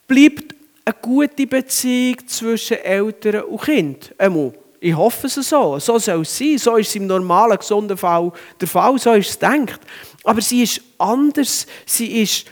bleibt 0.06 0.54
eine 0.84 0.94
gute 1.00 1.46
Beziehung 1.46 2.26
zwischen 2.26 2.78
Eltern 2.78 3.44
und 3.44 3.62
Kind. 3.62 4.14
Einmal. 4.18 4.52
Ich 4.80 4.96
hoffe 4.96 5.26
es 5.26 5.34
so. 5.34 5.78
So 5.78 5.98
soll 5.98 6.22
es 6.22 6.36
sein. 6.36 6.58
So 6.58 6.76
ist 6.76 6.88
es 6.88 6.96
im 6.96 7.06
normalen, 7.06 7.58
gesunden 7.58 7.96
Fall 7.96 8.32
der 8.58 8.66
Fall. 8.66 8.98
So 8.98 9.12
ist 9.12 9.30
es 9.30 9.38
gedacht. 9.38 9.80
Aber 10.24 10.40
sie 10.40 10.62
ist 10.62 10.80
anders. 10.98 11.66
Sie 11.84 12.22
ist 12.22 12.46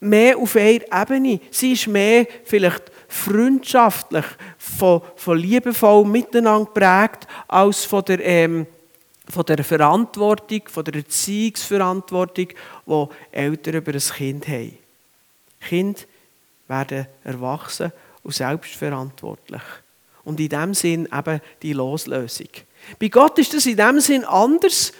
mehr 0.00 0.38
auf 0.38 0.54
einer 0.54 0.80
Ebene. 0.92 1.40
Sie 1.50 1.72
ist 1.72 1.88
mehr 1.88 2.26
vielleicht 2.44 2.92
freundschaftlich, 3.08 4.24
von, 4.58 5.02
von 5.16 5.38
liebevoll 5.38 6.04
miteinander 6.04 6.64
geprägt, 6.66 7.28
als 7.46 7.84
von 7.84 8.04
der, 8.04 8.24
ähm, 8.24 8.66
von 9.28 9.44
der 9.44 9.62
Verantwortung, 9.62 10.62
von 10.66 10.84
der 10.84 10.96
Erziehungsverantwortung, 10.96 12.48
die 12.86 13.06
Eltern 13.32 13.74
über 13.74 13.92
ein 13.92 14.00
Kind 14.00 14.48
haben. 14.48 14.78
Kinder 15.60 16.00
werden 16.66 17.06
erwachsen 17.22 17.92
und 18.22 18.34
selbstverantwortlich. 18.34 19.62
Und 20.24 20.40
in 20.40 20.48
dem 20.48 20.74
Sinn 20.74 21.08
eben 21.12 21.40
die 21.62 21.72
Loslösung. 21.72 22.48
Bei 22.98 23.08
Gott 23.08 23.38
ist 23.38 23.54
das 23.54 23.66
in 23.66 23.76
dem 23.76 24.00
Sinn 24.00 24.24
anders, 24.24 24.92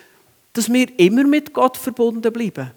dass 0.52 0.72
wir 0.72 0.98
immer 0.98 1.24
mit 1.24 1.52
Gott 1.52 1.76
verbunden 1.76 2.32
bleiben. 2.32 2.70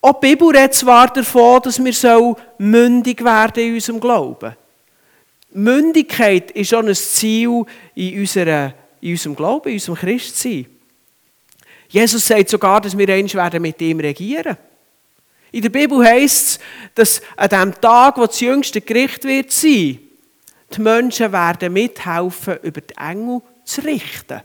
Auch 0.00 0.18
die 0.20 0.28
Bibel 0.28 0.48
redet 0.48 0.74
zwar 0.74 1.12
davon, 1.12 1.62
dass 1.62 1.82
wir 1.82 2.36
mündig 2.58 3.24
werden 3.24 3.64
in 3.64 3.74
unserem 3.74 4.00
Glauben. 4.00 4.56
Mündigkeit 5.52 6.50
ist 6.52 6.74
auch 6.74 6.82
ein 6.82 6.94
Ziel 6.94 7.64
in, 7.94 8.20
unserer, 8.20 8.74
in 9.00 9.12
unserem 9.12 9.36
Glauben, 9.36 9.68
in 9.68 9.74
unserem 9.74 9.96
Christsein. 9.96 10.66
Jesus 11.88 12.26
sagt 12.26 12.48
sogar, 12.48 12.80
dass 12.80 12.96
wir 12.96 13.08
einst 13.08 13.34
werden 13.34 13.62
mit 13.62 13.80
ihm 13.80 14.00
regieren. 14.00 14.56
In 15.52 15.60
der 15.60 15.68
Bibel 15.68 16.02
heißt 16.02 16.46
es, 16.46 16.60
dass 16.94 17.22
an 17.36 17.48
dem 17.50 17.80
Tag, 17.80 18.16
wo 18.16 18.26
das 18.26 18.40
jüngste 18.40 18.80
Gericht 18.80 19.24
wird 19.24 19.52
sein, 19.52 19.98
die 20.76 20.80
Menschen 20.80 21.32
werden 21.32 21.72
mithelfen, 21.72 22.58
über 22.62 22.80
die 22.80 22.94
Engel 22.96 23.40
zu 23.64 23.80
richten. 23.82 24.42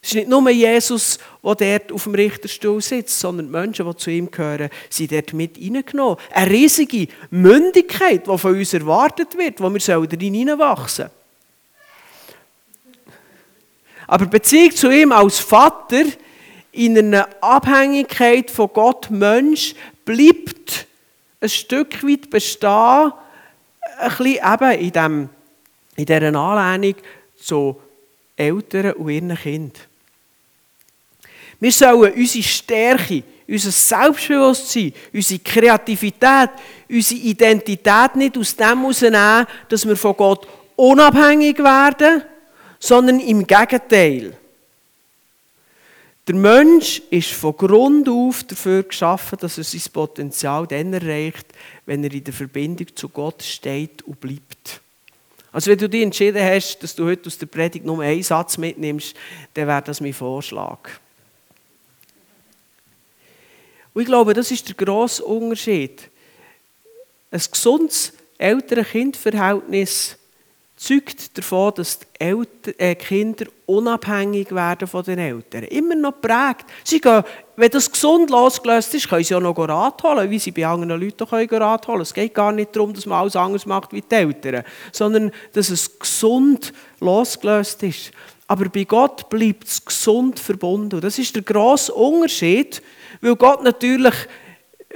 Es 0.00 0.10
ist 0.10 0.14
nicht 0.14 0.28
nur 0.28 0.48
Jesus, 0.48 1.18
der 1.42 1.78
dort 1.78 1.92
auf 1.92 2.04
dem 2.04 2.14
Richterstuhl 2.14 2.80
sitzt, 2.80 3.18
sondern 3.18 3.46
die 3.46 3.52
Menschen, 3.52 3.86
die 3.86 3.96
zu 3.96 4.10
ihm 4.10 4.30
gehören, 4.30 4.70
sind 4.88 5.12
dort 5.12 5.32
mit 5.32 5.56
hineingenommen. 5.56 6.18
Eine 6.32 6.50
riesige 6.50 7.08
Mündigkeit, 7.30 8.26
die 8.26 8.38
von 8.38 8.54
uns 8.54 8.72
erwartet 8.72 9.36
wird, 9.36 9.60
wo 9.60 9.68
wir 9.68 9.80
darin 9.80 10.34
hineinwachsen 10.34 11.06
sollen. 11.06 11.10
Aber 14.06 14.26
Beziehung 14.26 14.70
zu 14.74 14.90
ihm 14.90 15.12
als 15.12 15.40
Vater 15.40 16.04
in 16.72 16.96
einer 16.96 17.28
Abhängigkeit 17.42 18.50
von 18.50 18.70
Gott 18.72 19.10
Mensch 19.10 19.74
bleibt 20.04 20.86
ein 21.40 21.48
Stück 21.48 22.02
weit 22.02 22.30
bestehen, 22.30 23.12
ein 23.98 24.08
bisschen 24.08 24.26
eben 24.26 24.80
in, 24.80 24.92
dem, 24.92 25.28
in 25.96 26.06
dieser 26.06 26.34
Anlehnung 26.34 26.94
zu 27.36 27.80
Eltern 28.36 28.92
und 28.92 29.10
ihren 29.10 29.36
Kindern. 29.36 29.82
Wir 31.60 31.72
sollen 31.72 32.12
unsere 32.12 32.44
Stärke, 32.44 33.22
unser 33.48 33.70
Selbstbewusstsein, 33.72 34.92
unsere 35.12 35.40
Kreativität, 35.40 36.50
unsere 36.88 37.20
Identität 37.20 38.14
nicht 38.14 38.38
aus 38.38 38.54
dem 38.54 38.80
herausnehmen, 38.80 39.46
dass 39.68 39.86
wir 39.86 39.96
von 39.96 40.16
Gott 40.16 40.46
unabhängig 40.76 41.58
werden, 41.58 42.22
sondern 42.78 43.18
im 43.18 43.44
Gegenteil. 43.44 44.36
Der 46.28 46.34
Mensch 46.34 47.00
ist 47.08 47.30
von 47.30 47.56
Grund 47.56 48.06
auf 48.06 48.44
dafür 48.44 48.82
geschaffen, 48.82 49.38
dass 49.40 49.56
er 49.56 49.64
sein 49.64 49.80
Potenzial 49.90 50.66
dann 50.66 50.92
erreicht, 50.92 51.46
wenn 51.86 52.04
er 52.04 52.12
in 52.12 52.22
der 52.22 52.34
Verbindung 52.34 52.94
zu 52.94 53.08
Gott 53.08 53.42
steht 53.42 54.02
und 54.02 54.20
bleibt. 54.20 54.82
Also 55.50 55.70
wenn 55.70 55.78
du 55.78 55.88
dich 55.88 56.02
entschieden 56.02 56.44
hast, 56.44 56.80
dass 56.80 56.94
du 56.94 57.06
heute 57.06 57.28
aus 57.28 57.38
der 57.38 57.46
Predigt 57.46 57.86
nur 57.86 58.02
einen 58.02 58.22
Satz 58.22 58.58
mitnimmst, 58.58 59.16
dann 59.54 59.68
wäre 59.68 59.80
das 59.80 60.02
mein 60.02 60.12
Vorschlag. 60.12 60.90
Und 63.94 64.02
ich 64.02 64.06
glaube, 64.06 64.34
das 64.34 64.50
ist 64.50 64.68
der 64.68 64.74
grosse 64.74 65.24
Unterschied. 65.24 66.10
Ein 67.30 67.40
gesundes 67.50 68.12
Eltern-Kind-Verhältnis 68.36 70.17
zeugt 70.78 71.36
davon, 71.36 71.72
dass 71.74 71.98
die 71.98 72.06
Eltern, 72.18 72.74
äh, 72.78 72.94
Kinder 72.94 73.46
unabhängig 73.66 74.54
werden 74.54 74.88
von 74.88 75.04
den 75.04 75.18
Eltern. 75.18 75.64
Immer 75.64 75.94
noch 75.94 76.20
prägt. 76.20 76.64
Sie 76.84 77.00
gehen, 77.00 77.22
wenn 77.56 77.70
das 77.70 77.90
gesund 77.90 78.30
losgelöst 78.30 78.94
ist, 78.94 79.08
können 79.08 79.24
sie 79.24 79.34
auch 79.34 79.40
noch 79.40 79.58
Rat 79.58 80.02
holen, 80.02 80.30
wie 80.30 80.38
sie 80.38 80.52
bei 80.52 80.66
anderen 80.66 81.00
Leuten 81.00 81.26
können 81.26 81.48
Rat 81.48 81.86
holen. 81.88 82.00
Es 82.00 82.14
geht 82.14 82.32
gar 82.32 82.52
nicht 82.52 82.74
darum, 82.74 82.94
dass 82.94 83.04
man 83.04 83.20
alles 83.20 83.36
anders 83.36 83.66
macht 83.66 83.92
wie 83.92 84.00
die 84.00 84.14
Eltern, 84.14 84.64
sondern 84.92 85.32
dass 85.52 85.68
es 85.68 85.98
gesund 85.98 86.72
losgelöst 87.00 87.82
ist. 87.82 88.12
Aber 88.46 88.68
bei 88.70 88.84
Gott 88.84 89.28
bleibt 89.28 89.68
es 89.68 89.84
gesund 89.84 90.38
verbunden. 90.38 91.00
Das 91.00 91.18
ist 91.18 91.34
der 91.34 91.42
grosse 91.42 91.92
Unterschied 91.92 92.80
weil 93.20 93.36
Gott 93.36 93.62
natürlich, 93.62 94.14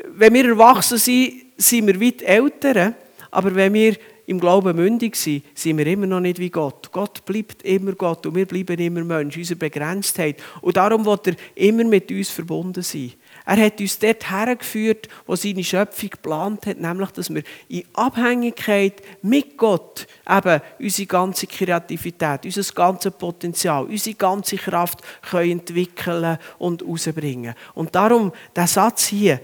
wenn 0.06 0.34
wir 0.34 0.48
erwachsen 0.50 0.98
sind, 0.98 1.34
sind 1.56 1.86
wir 1.86 2.00
weit 2.00 2.22
älter, 2.22 2.94
aber 3.30 3.54
wenn 3.54 3.74
wir 3.74 3.96
im 4.32 4.40
Glauben 4.40 4.74
mündig 4.74 5.14
sind, 5.14 5.44
sind 5.54 5.78
wir 5.78 5.86
immer 5.86 6.06
noch 6.06 6.20
nicht 6.20 6.38
wie 6.38 6.50
Gott. 6.50 6.90
Gott 6.90 7.24
bleibt 7.24 7.62
immer 7.62 7.92
Gott 7.92 8.26
und 8.26 8.34
wir 8.34 8.46
bleiben 8.46 8.78
immer 8.78 9.04
Mensch, 9.04 9.36
unsere 9.36 9.58
Begrenztheit. 9.58 10.42
Und 10.60 10.76
darum 10.76 11.04
wird 11.04 11.28
er 11.28 11.34
immer 11.54 11.84
mit 11.84 12.10
uns 12.10 12.30
verbunden 12.30 12.82
sein. 12.82 13.12
Er 13.44 13.56
hat 13.64 13.80
uns 13.80 13.98
dort 13.98 14.30
hergeführt, 14.30 15.08
wo 15.26 15.36
seine 15.36 15.64
Schöpfung 15.64 16.10
geplant 16.10 16.66
hat, 16.66 16.78
nämlich, 16.78 17.10
dass 17.10 17.32
wir 17.32 17.42
in 17.68 17.84
Abhängigkeit 17.92 19.02
mit 19.22 19.56
Gott 19.56 20.06
eben 20.28 20.60
unsere 20.78 21.06
ganze 21.06 21.46
Kreativität, 21.46 22.44
unser 22.44 22.74
ganzes 22.74 23.12
Potenzial, 23.12 23.84
unsere 23.84 24.16
ganze 24.16 24.56
Kraft 24.56 25.00
können 25.22 25.52
entwickeln 25.52 26.38
und 26.58 26.82
herausbringen. 26.82 27.54
Und 27.74 27.94
darum, 27.94 28.32
der 28.54 28.66
Satz 28.66 29.06
hier, 29.06 29.40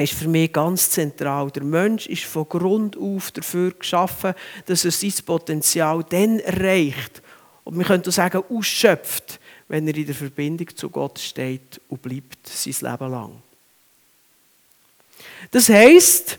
ist 0.00 0.14
für 0.14 0.28
mich 0.28 0.52
ganz 0.52 0.90
zentral. 0.90 1.50
Der 1.50 1.64
Mensch 1.64 2.06
ist 2.06 2.24
von 2.24 2.48
Grund 2.48 2.96
auf 2.96 3.30
dafür 3.30 3.72
geschaffen, 3.72 4.34
dass 4.66 4.84
er 4.84 4.90
sein 4.90 5.12
Potenzial 5.24 6.04
dann 6.08 6.38
erreicht. 6.40 7.22
Und 7.64 7.78
wir 7.78 7.84
können 7.84 8.02
auch 8.06 8.12
sagen, 8.12 8.42
ausschöpft, 8.48 9.38
wenn 9.68 9.86
er 9.86 9.96
in 9.96 10.06
der 10.06 10.14
Verbindung 10.14 10.74
zu 10.74 10.90
Gott 10.90 11.18
steht 11.18 11.80
und 11.88 12.02
bleibt 12.02 12.46
sein 12.46 12.90
Leben 12.90 13.10
lang. 13.10 13.42
Das 15.50 15.68
heißt, 15.68 16.38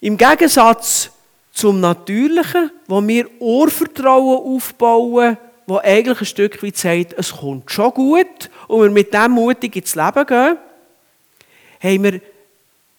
im 0.00 0.16
Gegensatz 0.16 1.10
zum 1.52 1.80
Natürlichen, 1.80 2.70
wo 2.86 3.06
wir 3.06 3.28
Urvertrauen 3.40 4.56
aufbauen, 4.56 5.38
wo 5.66 5.78
eigentlich 5.78 6.20
ein 6.20 6.26
Stück 6.26 6.62
weit 6.62 6.76
sagt, 6.76 7.14
es 7.14 7.32
kommt 7.32 7.70
schon 7.70 7.90
gut 7.92 8.50
und 8.68 8.82
wir 8.82 8.90
mit 8.90 9.14
dem 9.14 9.32
mutig 9.32 9.76
ins 9.76 9.94
Leben 9.94 10.26
gehen, 10.26 10.58
haben 11.84 12.02
wir 12.02 12.20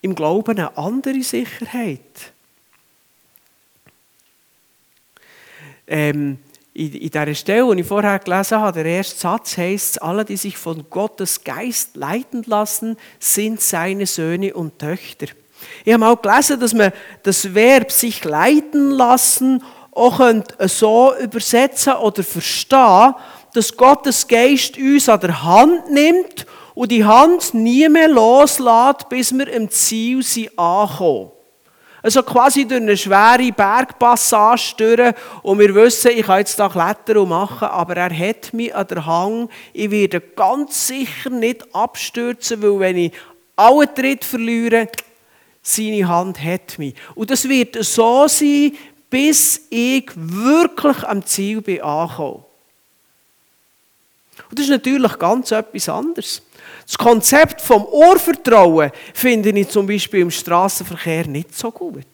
im 0.01 0.15
Glauben 0.15 0.51
eine 0.51 0.77
andere 0.77 1.23
Sicherheit. 1.23 2.33
Ähm, 5.87 6.37
in, 6.73 6.93
in 6.93 7.09
dieser 7.09 7.35
Stelle, 7.35 7.75
die 7.75 7.81
ich 7.81 7.87
vorher 7.87 8.19
gelesen 8.19 8.59
habe, 8.59 8.83
der 8.83 8.97
erste 8.97 9.19
Satz 9.19 9.57
heißt, 9.57 10.01
alle, 10.01 10.25
die 10.25 10.37
sich 10.37 10.57
von 10.57 10.85
Gottes 10.89 11.43
Geist 11.43 11.95
leiten 11.95 12.43
lassen, 12.45 12.97
sind 13.19 13.61
seine 13.61 14.05
Söhne 14.05 14.53
und 14.53 14.77
Töchter. 14.77 15.27
Ich 15.83 15.93
habe 15.93 16.05
auch 16.05 16.21
gelesen, 16.21 16.59
dass 16.59 16.73
man 16.73 16.91
das 17.23 17.53
Verb 17.55 17.91
sich 17.91 18.23
leiten 18.23 18.91
lassen 18.91 19.63
auch 19.91 20.19
so 20.67 21.15
übersetzen 21.15 21.93
oder 21.93 22.21
verstehen, 22.21 23.15
dass 23.53 23.77
Gottes 23.77 24.27
Geist 24.27 24.77
uns 24.77 25.07
an 25.07 25.21
der 25.21 25.41
Hand 25.41 25.89
nimmt 25.89 26.45
und 26.75 26.91
die 26.91 27.03
Hand 27.03 27.53
nie 27.53 27.89
mehr 27.89 28.09
loslässt, 28.09 29.09
bis 29.09 29.35
wir 29.35 29.47
im 29.47 29.69
Ziel 29.69 30.21
sind 30.21 30.57
ankommen. 30.59 31.31
Also 32.03 32.21
quasi 32.21 32.67
durch 32.67 32.81
eine 32.81 32.95
schwere 32.95 33.51
Bergpassage 33.51 34.75
durch 34.77 35.15
und 35.41 35.57
wir 35.57 35.73
wissen, 35.73 36.11
ich 36.11 36.27
kann 36.27 36.37
jetzt 36.37 36.59
da 36.59 36.69
klettern 36.69 37.17
und 37.17 37.29
machen, 37.29 37.67
aber 37.67 37.97
er 37.97 38.15
hat 38.15 38.53
mich 38.53 38.75
an 38.75 38.85
der 38.85 39.07
Hang. 39.07 39.49
Ich 39.73 39.89
werde 39.89 40.21
ganz 40.21 40.85
sicher 40.87 41.31
nicht 41.31 41.65
abstürzen, 41.73 42.61
weil 42.61 42.79
wenn 42.79 42.97
ich 42.97 43.11
alle 43.55 43.91
Tritt 43.91 44.23
verliere, 44.23 44.87
seine 45.63 46.07
Hand 46.07 46.43
hat 46.43 46.77
mich. 46.77 46.93
Und 47.15 47.31
das 47.31 47.49
wird 47.49 47.83
so 47.83 48.27
sein, 48.27 48.73
bis 49.09 49.65
ich 49.71 50.11
wirklich 50.15 51.03
am 51.05 51.25
Ziel 51.25 51.61
bin 51.61 51.81
angekommen. 51.81 52.43
Und 54.49 54.59
das 54.59 54.65
ist 54.65 54.71
natürlich 54.71 55.17
ganz 55.17 55.51
etwas 55.51 55.89
anderes. 55.89 56.41
Das 56.85 56.97
Konzept 56.97 57.61
vom 57.61 57.85
Ohrvertrauen 57.85 58.91
finde 59.13 59.49
ich 59.49 59.69
zum 59.69 59.87
Beispiel 59.87 60.21
im 60.21 60.31
Straßenverkehr 60.31 61.27
nicht 61.27 61.57
so 61.57 61.71
gut. 61.71 62.05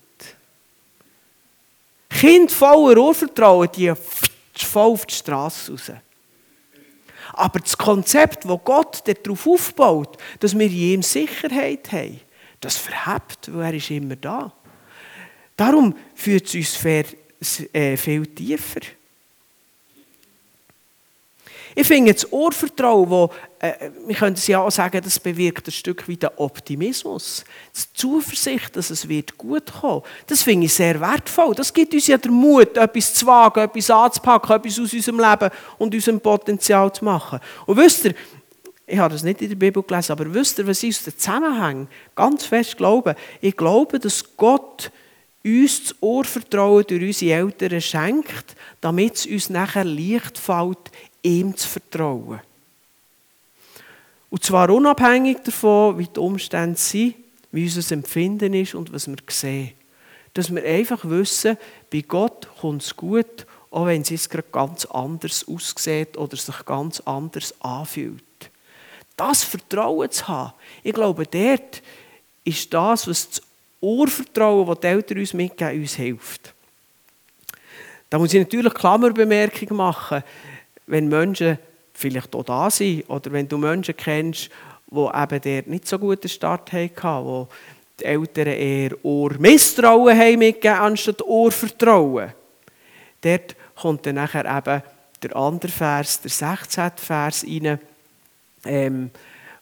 Kinder 2.09 2.53
voller 2.53 3.01
Ohrvertrauen, 3.01 3.69
die 3.75 3.91
voll 4.53 4.91
auf 4.91 5.05
die 5.05 5.15
Straße 5.15 5.71
raus. 5.71 5.91
Aber 7.33 7.59
das 7.59 7.77
Konzept, 7.77 8.45
das 8.45 8.59
Gott 8.63 9.03
darauf 9.05 9.47
aufbaut, 9.47 10.17
dass 10.39 10.57
wir 10.57 10.65
in 10.65 10.73
ihm 10.73 11.03
Sicherheit 11.03 11.91
haben, 11.91 12.19
das 12.59 12.77
verhebt, 12.77 13.49
weil 13.53 13.71
er 13.71 13.73
ist 13.73 13.89
immer 13.89 14.15
da. 14.15 14.51
Darum 15.55 15.95
führt 16.13 16.53
es 16.53 16.55
uns 16.55 17.63
äh, 17.73 17.97
viel 17.97 18.27
tiefer. 18.27 18.81
Ich 21.75 21.87
finde 21.87 22.13
das 22.13 22.25
Urvertrauen, 22.25 23.09
wo, 23.09 23.29
äh, 23.59 23.89
wir 24.05 24.15
können 24.15 24.35
es 24.35 24.47
ja 24.47 24.59
auch 24.59 24.71
sagen, 24.71 25.01
das 25.03 25.19
bewirkt 25.19 25.67
ein 25.67 25.71
Stück 25.71 26.07
weit 26.09 26.23
den 26.23 26.29
Optimismus. 26.37 27.43
Die 27.75 27.97
Zuversicht, 27.97 28.75
dass 28.75 28.89
es 28.89 29.07
wird 29.07 29.37
gut 29.37 29.71
kommen 29.71 30.03
das 30.31 30.43
finde 30.43 30.65
ich 30.65 30.73
sehr 30.73 30.99
wertvoll. 30.99 31.53
Das 31.55 31.73
gibt 31.73 31.93
uns 31.93 32.07
ja 32.07 32.17
den 32.17 32.31
Mut, 32.31 32.77
etwas 32.77 33.13
zu 33.13 33.25
wagen, 33.25 33.59
etwas 33.59 33.89
anzupacken, 33.89 34.55
etwas 34.55 34.79
aus 34.79 34.93
unserem 34.93 35.19
Leben 35.19 35.49
und 35.77 35.93
unserem 35.93 36.19
Potenzial 36.19 36.91
zu 36.93 37.03
machen. 37.05 37.39
Und 37.65 37.77
wisst 37.77 38.05
ihr, 38.05 38.15
ich 38.87 38.97
habe 38.97 39.13
das 39.13 39.23
nicht 39.23 39.41
in 39.41 39.49
der 39.49 39.55
Bibel 39.55 39.83
gelesen, 39.83 40.13
aber 40.13 40.33
wisst 40.33 40.59
ihr, 40.59 40.67
was 40.67 40.83
ich 40.83 40.95
aus 40.95 41.03
dem 41.03 41.17
Zusammenhang 41.17 41.87
ganz 42.15 42.45
fest 42.45 42.77
glaube? 42.77 43.15
Ich 43.39 43.55
glaube, 43.55 43.99
dass 43.99 44.35
Gott 44.35 44.91
uns 45.43 45.83
das 45.83 45.95
Urvertrauen 46.01 46.85
durch 46.87 47.01
unsere 47.01 47.33
Eltern 47.33 47.81
schenkt, 47.81 48.55
damit 48.79 49.15
es 49.15 49.25
uns 49.25 49.49
nachher 49.49 49.83
leicht 49.83 50.37
fällt, 50.37 50.91
ihm 51.21 51.55
zu 51.55 51.67
vertrauen. 51.67 52.41
Und 54.29 54.43
zwar 54.43 54.69
unabhängig 54.69 55.39
davon, 55.43 55.97
wie 55.97 56.07
die 56.07 56.19
Umstände 56.19 56.79
sind, 56.79 57.15
wie 57.51 57.65
unser 57.65 57.93
Empfinden 57.93 58.53
ist 58.53 58.75
und 58.75 58.93
was 58.93 59.07
wir 59.07 59.17
sehen. 59.29 59.73
Dass 60.33 60.53
wir 60.53 60.63
einfach 60.63 61.03
wissen, 61.03 61.57
bei 61.91 62.01
Gott 62.01 62.47
kommt 62.59 62.81
es 62.81 62.95
gut, 62.95 63.45
auch 63.69 63.85
wenn 63.85 64.01
es 64.01 64.29
gerade 64.29 64.47
ganz 64.51 64.85
anders 64.85 65.45
aussieht 65.47 66.17
oder 66.17 66.37
sich 66.37 66.65
ganz 66.65 67.01
anders 67.01 67.53
anfühlt. 67.59 68.23
Das 69.17 69.43
Vertrauen 69.43 70.09
zu 70.09 70.27
haben, 70.27 70.53
ich 70.81 70.93
glaube, 70.93 71.25
dort 71.25 71.81
ist 72.45 72.73
das, 72.73 73.07
was 73.07 73.29
das 73.29 73.41
Urvertrauen, 73.81 74.67
das 74.67 74.79
die 74.79 74.87
Eltern 74.87 75.17
uns 75.19 75.33
mitgeben, 75.33 75.81
uns 75.81 75.95
hilft. 75.95 76.53
Da 78.09 78.17
muss 78.17 78.33
ich 78.33 78.39
natürlich 78.39 78.73
Klammerbemerkung 78.73 79.75
machen 79.75 80.23
wenn 80.91 81.07
Menschen 81.07 81.57
vielleicht 81.93 82.35
auch 82.35 82.43
da 82.43 82.69
sind 82.69 83.09
oder 83.09 83.31
wenn 83.31 83.47
du 83.47 83.57
Menschen 83.57 83.95
kennst, 83.95 84.49
die 84.87 85.09
eben 85.13 85.41
der 85.41 85.63
nicht 85.67 85.87
so 85.87 85.97
guten 85.97 86.27
Start 86.27 86.73
hatten, 86.73 87.25
wo 87.25 87.47
die 87.97 88.05
Eltern 88.05 88.47
eher 88.47 89.05
Ohrmisstrauen 89.05 90.17
haben 90.17 90.39
mitgegeben, 90.39 90.79
anstatt 90.79 91.21
Ohrvertrauen. 91.21 92.33
Dort 93.21 93.55
kommt 93.75 94.05
dann 94.05 94.15
nachher 94.15 94.45
eben 94.45 94.83
der 95.23 95.35
andere 95.35 95.71
Vers, 95.71 96.19
der 96.19 96.31
16. 96.31 96.91
Vers 96.97 97.45
rein, 97.45 97.79
ähm, 98.65 99.11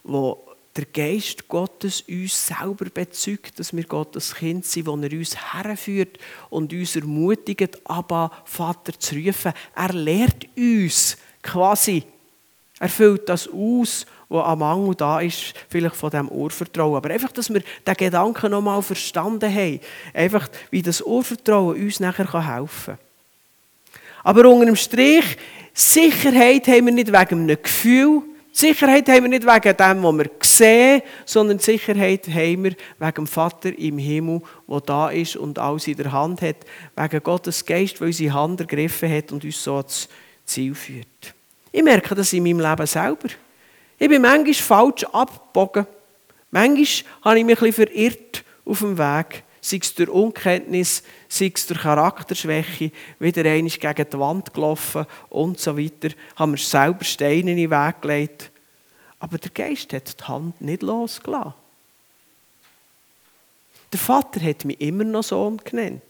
wo 0.02 0.42
der 0.76 0.84
Geist 0.84 1.48
Gottes 1.48 2.02
uns 2.02 2.46
selber 2.46 2.86
bezeugt, 2.86 3.58
dass 3.58 3.74
wir 3.74 3.84
Gottes 3.84 4.34
Kind 4.34 4.64
sind, 4.64 4.86
wo 4.86 4.96
er 4.96 5.12
uns 5.12 5.36
herführt 5.52 6.18
und 6.48 6.72
uns 6.72 6.94
ermutigt, 6.94 7.78
Abba, 7.84 8.30
Vater 8.44 8.98
zu 8.98 9.16
rufen. 9.16 9.52
Er 9.74 9.92
lehrt 9.92 10.46
uns 10.56 11.16
quasi, 11.42 12.04
er 12.78 12.88
füllt 12.88 13.28
das 13.28 13.48
aus, 13.48 14.06
was 14.28 14.44
am 14.44 14.60
Mangel 14.60 14.94
da 14.94 15.20
ist, 15.20 15.54
vielleicht 15.68 15.96
von 15.96 16.08
diesem 16.08 16.28
Urvertrauen. 16.28 16.96
Aber 16.96 17.10
einfach, 17.10 17.32
dass 17.32 17.52
wir 17.52 17.62
den 17.86 17.94
Gedanken 17.94 18.52
noch 18.52 18.62
mal 18.62 18.80
verstanden 18.80 19.52
haben. 19.52 19.80
Einfach, 20.14 20.48
wie 20.70 20.82
das 20.82 21.02
Urvertrauen 21.02 21.82
uns 21.82 21.98
nachher 21.98 22.26
helfen 22.32 22.96
kann. 22.96 22.98
Aber 24.22 24.48
unter 24.48 24.66
dem 24.66 24.76
Strich, 24.76 25.36
Sicherheit 25.74 26.68
haben 26.68 26.86
wir 26.86 26.92
nicht 26.92 27.08
wegen 27.08 27.42
einem 27.42 27.62
Gefühl, 27.62 28.22
Sicherheit 28.60 29.08
haben 29.08 29.22
wir 29.22 29.28
nicht 29.30 29.46
wegen 29.46 29.76
dem, 29.76 30.02
was 30.02 30.18
wir 30.18 30.30
sehen, 30.42 31.02
sondern 31.24 31.58
Sicherheit 31.58 32.28
haben 32.28 32.64
wir 32.64 32.76
wegen 32.98 33.14
dem 33.14 33.26
Vater 33.26 33.76
im 33.78 33.96
Himmel, 33.96 34.42
der 34.68 34.80
da 34.82 35.08
ist 35.08 35.36
und 35.36 35.58
alles 35.58 35.88
in 35.88 35.96
der 35.96 36.12
Hand 36.12 36.42
hat. 36.42 36.56
Wegen 36.94 37.22
Gottes 37.22 37.64
Geist, 37.64 38.00
der 38.00 38.08
unsere 38.08 38.34
Hand 38.34 38.60
ergriffen 38.60 39.10
hat 39.10 39.32
und 39.32 39.44
uns 39.44 39.64
so 39.64 39.76
ans 39.76 40.08
Ziel 40.44 40.74
führt. 40.74 41.34
Ich 41.72 41.82
merke 41.82 42.14
das 42.14 42.34
in 42.34 42.42
meinem 42.42 42.60
Leben 42.60 42.86
selber. 42.86 43.28
Ich 43.98 44.08
bin 44.08 44.20
manchmal 44.20 44.54
falsch 44.54 45.04
abgebogen. 45.04 45.86
Manchmal 46.50 47.12
habe 47.24 47.38
ich 47.38 47.44
mich 47.46 47.62
ein 47.62 47.70
bisschen 47.70 47.86
verirrt 47.86 48.44
auf 48.66 48.80
dem 48.80 48.98
Weg. 48.98 49.42
Sei 49.60 49.78
es 49.82 49.94
durch 49.94 50.08
Unkenntnis, 50.08 51.02
sei 51.28 51.52
es 51.54 51.66
durch 51.66 51.80
Charakterschwäche, 51.80 52.92
wieder 53.18 53.44
einmal 53.44 53.70
gegen 53.70 54.10
die 54.10 54.18
Wand 54.18 54.54
gelaufen 54.54 55.06
und 55.28 55.60
so 55.60 55.76
weiter. 55.76 56.14
Haben 56.36 56.52
wir 56.52 56.58
selber 56.58 57.04
Steine 57.04 57.50
in 57.50 57.56
den 57.56 57.70
Weg 57.70 58.00
gelegt. 58.00 58.50
Aber 59.18 59.36
der 59.36 59.50
Geist 59.50 59.92
hat 59.92 60.18
die 60.18 60.24
Hand 60.24 60.60
nicht 60.62 60.82
losgelassen. 60.82 61.54
Der 63.92 63.98
Vater 63.98 64.40
hat 64.40 64.64
mich 64.64 64.80
immer 64.80 65.04
noch 65.04 65.24
Sohn 65.24 65.58
genannt. 65.58 66.02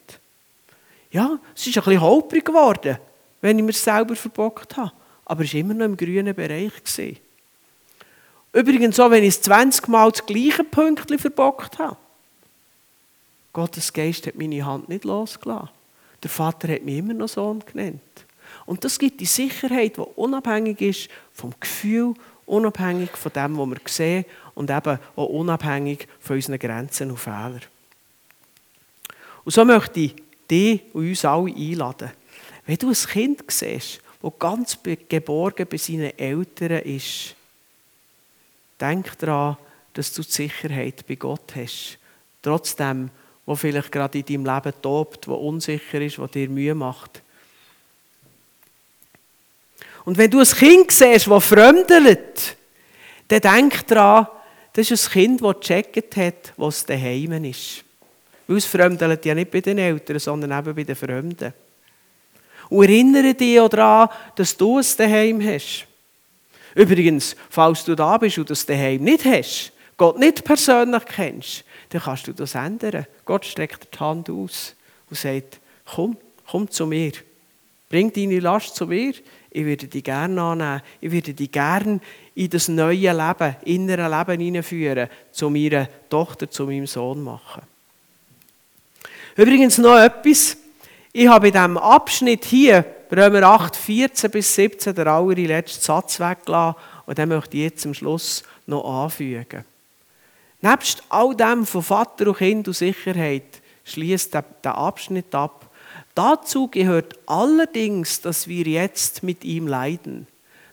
Ja, 1.10 1.38
es 1.56 1.66
ist 1.66 1.76
ein 1.76 1.84
bisschen 1.84 2.00
holprig 2.00 2.44
geworden, 2.44 2.98
wenn 3.40 3.58
ich 3.58 3.64
mir 3.64 3.72
selber 3.72 4.14
verbockt 4.14 4.76
habe. 4.76 4.92
Aber 5.24 5.44
es 5.44 5.52
war 5.52 5.60
immer 5.60 5.74
noch 5.74 5.86
im 5.86 5.96
grünen 5.96 6.34
Bereich. 6.34 6.72
Übrigens 8.52 8.96
so, 8.96 9.10
wenn 9.10 9.24
ich 9.24 9.40
20 9.40 9.88
Mal 9.88 10.10
das 10.10 10.26
gleiche 10.26 10.64
Pünktchen 10.64 11.18
verbockt 11.18 11.78
habe. 11.78 11.96
Gottes 13.52 13.92
Geist 13.92 14.26
hat 14.26 14.36
meine 14.36 14.64
Hand 14.64 14.88
nicht 14.88 15.04
losgelassen. 15.04 15.70
Der 16.22 16.30
Vater 16.30 16.68
hat 16.68 16.82
mich 16.82 16.98
immer 16.98 17.14
noch 17.14 17.28
Sohn 17.28 17.60
genannt. 17.60 18.00
Und 18.66 18.84
das 18.84 18.98
gibt 18.98 19.20
die 19.20 19.26
Sicherheit, 19.26 19.96
die 19.96 20.00
unabhängig 20.00 20.80
ist 20.80 21.08
vom 21.32 21.52
Gefühl, 21.58 22.14
unabhängig 22.46 23.10
von 23.16 23.32
dem, 23.32 23.58
was 23.58 23.68
wir 23.68 23.80
sehen 23.86 24.24
und 24.54 24.70
eben 24.70 24.98
auch 25.16 25.26
unabhängig 25.26 26.06
von 26.20 26.36
unseren 26.36 26.58
Grenzen 26.58 27.10
und 27.10 27.18
Fehlern. 27.18 27.62
Und 29.44 29.52
so 29.52 29.64
möchte 29.64 30.00
ich 30.00 30.14
dich 30.50 30.82
und 30.92 31.08
uns 31.08 31.24
alle 31.24 31.54
einladen. 31.54 32.10
Wenn 32.66 32.76
du 32.76 32.88
ein 32.88 32.94
Kind 32.94 33.42
siehst, 33.50 34.00
das 34.22 34.32
ganz 34.38 34.78
geborgen 35.08 35.66
bei 35.68 35.76
seinen 35.76 36.16
Eltern 36.18 36.82
ist, 36.82 37.34
denk 38.78 39.18
daran, 39.18 39.56
dass 39.94 40.12
du 40.12 40.22
die 40.22 40.30
Sicherheit 40.30 41.06
bei 41.06 41.14
Gott 41.14 41.54
hast. 41.56 41.98
Trotzdem, 42.42 43.10
wo 43.46 43.54
vielleicht 43.54 43.90
gerade 43.90 44.18
in 44.18 44.24
deinem 44.24 44.54
Leben 44.54 44.72
tobt, 44.82 45.28
wo 45.28 45.34
unsicher 45.34 46.00
ist, 46.00 46.18
wo 46.18 46.26
dir 46.26 46.48
Mühe 46.48 46.74
macht. 46.74 47.22
Und 50.04 50.18
wenn 50.18 50.30
du 50.30 50.40
ein 50.40 50.46
Kind 50.46 50.90
siehst, 50.90 51.26
das 51.26 51.44
fremdelt, 51.44 52.56
dann 53.28 53.40
denk 53.40 53.86
daran, 53.86 54.26
das 54.72 54.90
ist 54.90 55.08
ein 55.08 55.12
Kind, 55.12 55.42
das 55.42 55.56
gecheckt 55.60 56.16
hat, 56.16 56.52
was 56.56 56.86
daheim 56.86 57.44
ist. 57.44 57.84
Weil 58.46 58.56
es 58.56 58.66
fremdelt 58.66 59.24
ja 59.24 59.34
nicht 59.34 59.50
bei 59.50 59.60
den 59.60 59.78
Eltern, 59.78 60.18
sondern 60.18 60.58
eben 60.58 60.74
bei 60.74 60.84
den 60.84 60.96
Fremden. 60.96 61.52
Und 62.68 62.84
erinnere 62.84 63.34
dich 63.34 63.60
auch 63.60 63.68
daran, 63.68 64.08
dass 64.36 64.56
du 64.56 64.78
es 64.78 64.96
daheim 64.96 65.44
hast. 65.44 65.86
Übrigens, 66.74 67.34
falls 67.48 67.84
du 67.84 67.94
da 67.94 68.16
bist 68.16 68.38
und 68.38 68.48
das 68.48 68.64
daheim 68.64 69.02
nicht 69.02 69.24
hast, 69.24 69.72
Gott 69.96 70.18
nicht 70.18 70.44
persönlich 70.44 71.04
kennst, 71.04 71.64
dann 71.90 72.00
kannst 72.00 72.26
du 72.26 72.32
das 72.32 72.54
ändern. 72.54 73.06
Gott 73.30 73.46
streckt 73.46 73.94
die 73.94 73.98
Hand 74.00 74.28
aus 74.28 74.74
und 75.08 75.16
sagt, 75.16 75.60
komm, 75.84 76.16
komm 76.50 76.68
zu 76.68 76.84
mir. 76.84 77.12
Bring 77.88 78.12
deine 78.12 78.40
Last 78.40 78.74
zu 78.74 78.88
mir. 78.88 79.14
Ich 79.52 79.64
würde 79.64 79.86
dich 79.86 80.02
gerne 80.02 80.42
annehmen. 80.42 80.82
Ich 81.00 81.12
würde 81.12 81.32
dich 81.32 81.52
gerne 81.52 82.00
in 82.34 82.50
das 82.50 82.66
neue 82.66 83.12
Leben, 83.12 83.54
innere 83.66 84.10
Leben 84.10 84.40
hineinführen, 84.40 85.08
zu 85.30 85.48
meiner 85.48 85.88
Tochter, 86.08 86.50
zu 86.50 86.66
meinem 86.66 86.88
Sohn 86.88 87.22
machen. 87.22 87.62
Übrigens 89.36 89.78
noch 89.78 89.96
etwas. 89.96 90.56
Ich 91.12 91.28
habe 91.28 91.46
in 91.46 91.52
diesem 91.52 91.78
Abschnitt 91.78 92.44
hier, 92.44 92.84
Römer 93.12 93.44
8, 93.44 93.76
14 93.76 94.28
bis 94.32 94.52
17, 94.56 94.92
den 94.92 95.06
allerletzten 95.06 95.84
Satz 95.84 96.18
weggelassen. 96.18 96.80
Und 97.06 97.16
den 97.16 97.28
möchte 97.28 97.56
ich 97.56 97.62
jetzt 97.62 97.86
am 97.86 97.94
Schluss 97.94 98.42
noch 98.66 99.04
anfügen. 99.04 99.64
Nebst 100.62 101.02
all 101.08 101.34
dem 101.34 101.64
von 101.64 101.82
Vater 101.82 102.28
und 102.28 102.36
Kind 102.36 102.68
und 102.68 102.74
Sicherheit 102.74 103.62
schließt 103.84 104.34
der 104.34 104.76
Abschnitt 104.76 105.34
ab. 105.34 105.70
Dazu 106.14 106.68
gehört 106.68 107.18
allerdings, 107.26 108.20
dass 108.20 108.46
wir 108.46 108.66
jetzt 108.66 109.22
mit 109.22 109.44
ihm 109.44 109.66
leiden. 109.66 110.26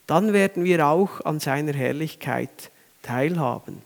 Dann 0.05 0.33
werden 0.33 0.63
wir 0.63 0.85
auch 0.85 1.21
an 1.21 1.39
seiner 1.39 1.73
Herrlichkeit 1.73 2.71
teilhaben. 3.01 3.81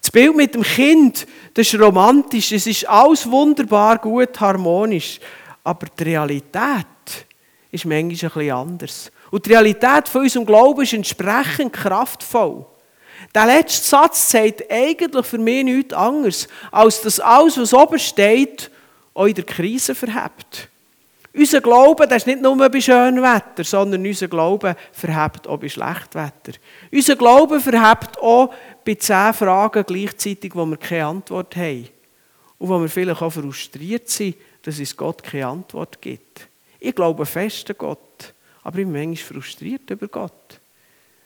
Das 0.00 0.10
Bild 0.10 0.36
mit 0.36 0.54
dem 0.54 0.62
Kind, 0.62 1.26
das 1.54 1.72
ist 1.72 1.80
romantisch, 1.80 2.52
es 2.52 2.66
ist 2.66 2.88
alles 2.88 3.28
wunderbar 3.28 3.98
gut, 3.98 4.38
harmonisch. 4.38 5.18
Aber 5.64 5.86
die 5.98 6.02
Realität 6.02 6.86
ist 7.70 7.86
manchmal 7.86 7.98
ein 7.98 8.08
bisschen 8.08 8.50
anders. 8.50 9.10
Und 9.30 9.46
die 9.46 9.50
Realität 9.50 10.08
von 10.08 10.22
unserem 10.22 10.46
Glauben 10.46 10.82
ist 10.82 10.92
entsprechend 10.92 11.72
kraftvoll. 11.72 12.66
Der 13.34 13.46
letzte 13.46 13.86
Satz 13.86 14.30
sagt 14.30 14.70
eigentlich 14.70 15.26
für 15.26 15.38
mich 15.38 15.64
nichts 15.64 15.94
anderes, 15.94 16.48
als 16.70 17.00
dass 17.00 17.20
alles, 17.20 17.58
was 17.58 17.74
oben 17.74 17.98
steht, 17.98 18.70
auch 19.14 19.26
in 19.26 19.34
der 19.34 19.44
Krise 19.44 19.94
verhebt. 19.94 20.68
Unser 21.36 21.60
Glaube, 21.60 22.06
das 22.06 22.18
ist 22.18 22.26
nicht 22.26 22.42
nur 22.42 22.56
bei 22.56 22.80
schönem 22.80 23.24
Wetter, 23.24 23.64
sondern 23.64 24.06
unser 24.06 24.28
Glaube 24.28 24.76
verhebt 24.92 25.48
auch 25.48 25.58
bei 25.58 25.68
schlechtem 25.68 26.22
Wetter. 26.22 26.58
Unser 26.92 27.16
Glaube 27.16 27.60
verhebt 27.60 28.18
auch 28.20 28.54
bei 28.84 28.94
zehn 28.94 29.34
Fragen 29.34 29.84
gleichzeitig, 29.84 30.54
wo 30.54 30.64
wir 30.64 30.76
keine 30.76 31.06
Antwort 31.06 31.56
haben. 31.56 31.88
Und 32.58 32.68
wo 32.68 32.80
wir 32.80 32.88
vielleicht 32.88 33.20
auch 33.20 33.32
frustriert 33.32 34.08
sind, 34.08 34.36
dass 34.62 34.78
es 34.78 34.96
Gott 34.96 35.24
keine 35.24 35.48
Antwort 35.48 36.00
gibt. 36.00 36.48
Ich 36.78 36.94
glaube 36.94 37.26
fest 37.26 37.68
an 37.68 37.76
Gott, 37.78 38.32
aber 38.62 38.78
ich 38.78 38.84
bin 38.84 38.92
manchmal 38.92 39.16
frustriert 39.16 39.90
über 39.90 40.06
Gott. 40.06 40.60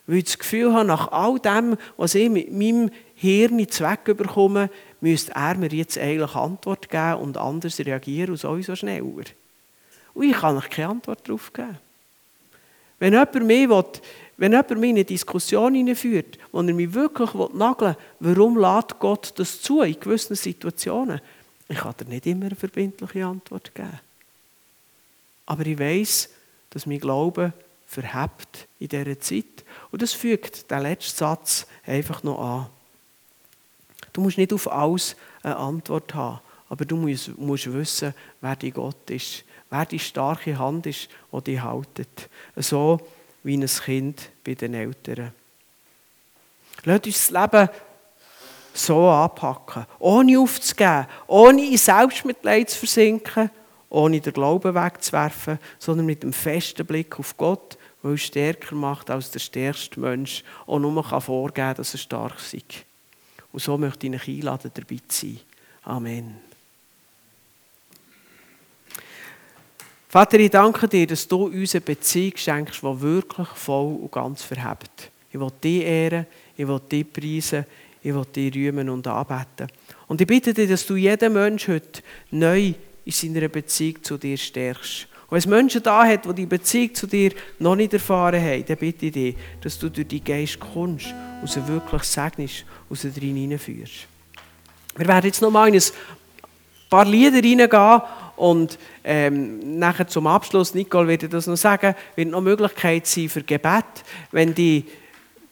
Weil 0.09 0.16
ich 0.16 0.25
das 0.25 0.38
Gefühl 0.38 0.73
habe, 0.73 0.87
nach 0.87 1.12
all 1.12 1.38
dem, 1.38 1.77
was 1.99 2.14
ich 2.14 2.31
mit 2.31 2.51
meinem 2.51 2.90
Hirn 3.14 3.68
Zweck 3.68 4.05
bekomme, 4.05 4.71
müsste 5.03 5.33
er 5.33 5.55
mir 5.57 5.68
jetzt 5.68 5.99
eigentlich 5.99 6.35
Antwort 6.35 6.88
geben 6.88 7.16
und 7.16 7.37
anders 7.37 7.79
reagieren 7.79 8.31
und 8.31 8.38
sowieso 8.38 8.75
schneller. 8.75 9.05
Und 9.05 10.25
ich 10.25 10.33
kann 10.33 10.57
euch 10.57 10.71
keine 10.71 10.88
Antwort 10.88 11.29
darauf 11.29 11.53
geben. 11.53 11.77
Wenn 12.99 13.12
jemand 13.12 13.44
mich, 13.44 13.68
will, 13.68 13.85
wenn 14.38 14.53
jemand 14.53 14.81
mich 14.81 14.90
in 14.90 14.97
eine 14.97 15.05
Diskussion 15.05 15.75
hineinführt, 15.75 16.38
wo 16.53 16.61
er 16.61 16.73
mich 16.73 16.94
wirklich 16.94 17.35
nageln 17.53 17.94
will, 18.18 18.35
warum 18.35 18.59
lädt 18.59 18.99
Gott 18.99 19.35
das 19.37 19.61
zu 19.61 19.83
in 19.83 20.01
gewissen 20.01 20.37
Situationen, 20.37 21.21
ich 21.68 21.77
kann 21.77 21.94
dir 22.01 22.07
nicht 22.07 22.27
immer 22.27 22.47
eine 22.47 22.57
verbindliche 22.57 23.27
Antwort 23.27 23.75
geben. 23.75 24.01
Aber 25.44 25.66
ich 25.66 25.79
weiß, 25.79 26.31
dass 26.71 26.87
mein 26.87 26.99
Glaube 26.99 27.53
verhebt 27.88 28.68
in 28.79 28.88
dieser 28.88 29.18
Zeit. 29.18 29.64
Und 29.90 30.03
das 30.03 30.12
fügt 30.12 30.70
der 30.70 30.79
letzte 30.79 31.16
Satz 31.16 31.66
einfach 31.85 32.22
noch 32.22 32.38
an. 32.38 32.66
Du 34.12 34.20
musst 34.20 34.38
nicht 34.38 34.53
auf 34.53 34.70
alles 34.70 35.16
eine 35.42 35.57
Antwort 35.57 36.14
haben, 36.14 36.40
aber 36.68 36.85
du 36.85 36.96
musst, 36.96 37.37
musst 37.37 37.72
wissen, 37.72 38.14
wer 38.40 38.55
dein 38.55 38.72
Gott 38.72 39.11
ist 39.11 39.44
wer 39.70 39.87
die 39.87 39.98
starke 39.98 40.59
Hand 40.59 40.87
ist, 40.87 41.09
die 41.33 41.40
dich 41.42 41.62
haltet. 41.62 42.29
So 42.57 43.01
wie 43.42 43.57
ein 43.57 43.66
Kind 43.66 44.31
bei 44.44 44.55
den 44.55 44.74
Eltern. 44.74 45.33
Lasst 46.85 47.07
uns 47.07 47.29
das 47.29 47.53
Leben 47.53 47.68
so 48.72 49.09
anpacken, 49.09 49.87
ohne 49.98 50.38
aufzugeben, 50.38 51.07
ohne 51.27 51.64
in 51.64 51.79
Selbstmitleid 51.79 52.70
zu 52.70 52.79
versinken, 52.79 53.51
ohne 53.90 54.20
den 54.20 54.33
Glauben 54.33 54.74
wegzuwerfen, 54.74 55.59
sondern 55.79 56.07
mit 56.07 56.22
dem 56.22 56.33
festen 56.33 56.87
Blick 56.87 57.18
auf 57.18 57.37
Gott, 57.37 57.79
der 58.03 58.11
uns 58.11 58.22
stärker 58.22 58.74
macht 58.74 59.11
als 59.11 59.31
der 59.31 59.40
stärkste 59.40 60.01
Mensch 60.01 60.44
und 60.66 60.83
nur 60.83 61.03
vorgeben 61.03 61.55
kann, 61.55 61.77
dass 61.77 61.94
er 61.94 61.98
stark 61.98 62.37
ist. 62.53 62.85
Und 63.53 63.62
so 63.62 63.79
möchte 63.79 64.07
ich 64.07 64.14
euch 64.14 64.29
einladen, 64.29 64.70
dabei 64.74 64.98
zu 65.09 65.27
sein. 65.27 65.40
Amen. 65.85 66.48
Vater, 70.11 70.38
ich 70.38 70.51
danke 70.51 70.88
dir, 70.88 71.07
dass 71.07 71.29
du 71.29 71.44
uns 71.44 71.74
eine 71.74 71.83
Beziehung 71.83 72.37
schenkst, 72.37 72.83
die 72.83 73.01
wirklich 73.01 73.48
voll 73.48 73.94
und 73.96 74.12
ganz 74.12 74.42
verhebt. 74.42 75.11
Ich 75.31 75.38
will 75.38 75.53
dich 75.62 75.83
ehren, 75.83 76.27
ich 76.57 76.66
will 76.66 76.81
dich 76.90 77.12
preisen, 77.12 77.66
ich 78.03 78.14
will 78.14 78.24
dich 78.24 78.55
rühmen 78.55 78.88
und 78.88 79.07
anbeten. 79.07 79.68
Und 80.07 80.20
ich 80.20 80.27
bitte 80.27 80.55
dich, 80.55 80.70
dass 80.70 80.87
du 80.87 80.96
jeden 80.96 81.35
Menschen 81.35 81.74
heute 81.74 82.03
neu 82.31 82.72
in 83.09 83.12
seiner 83.12 83.49
Beziehung 83.49 84.03
zu 84.03 84.18
dir 84.18 84.37
stärkst. 84.37 85.09
Und 85.29 85.33
wenn 85.33 85.38
es 85.38 85.47
Menschen 85.47 85.83
da 85.83 86.05
hat, 86.07 86.27
die 86.27 86.35
die 86.35 86.47
Beziehung 86.47 86.94
zu 86.94 87.07
dir 87.07 87.33
noch 87.59 87.75
nicht 87.75 87.94
erfahren 87.94 88.40
haben, 88.40 88.64
dann 88.66 88.77
bitte 88.77 89.07
ich 89.07 89.12
dich, 89.12 89.37
dass 89.62 89.79
du 89.79 89.88
durch 89.88 90.09
die 90.09 90.23
Geist 90.23 90.61
kommst 90.61 91.14
und 91.40 91.51
sie 91.51 91.66
wirklich 91.66 92.03
segnest 92.03 92.64
und 92.88 92.99
sie 92.99 93.11
drin 93.11 93.37
hineinführst. 93.37 94.07
Wir 94.97 95.09
werden 95.09 95.27
jetzt 95.27 95.40
noch 95.40 95.51
mal 95.51 95.68
in 95.68 95.75
ein 95.75 95.83
paar 96.90 97.07
Lieder 97.07 97.37
reingehen 97.37 98.03
und 98.37 98.79
ähm, 99.05 99.79
nachher 99.79 100.07
zum 100.07 100.27
Abschluss, 100.27 100.75
Nicole 100.75 101.09
wird 101.09 101.33
das 101.33 101.47
noch 101.47 101.57
sagen, 101.57 101.94
wird 102.14 102.29
noch 102.29 102.42
Möglichkeit 102.42 103.07
sein 103.07 103.29
für 103.31 103.42
Gebet. 103.42 103.85
Wenn 104.33 104.55
die 104.55 104.85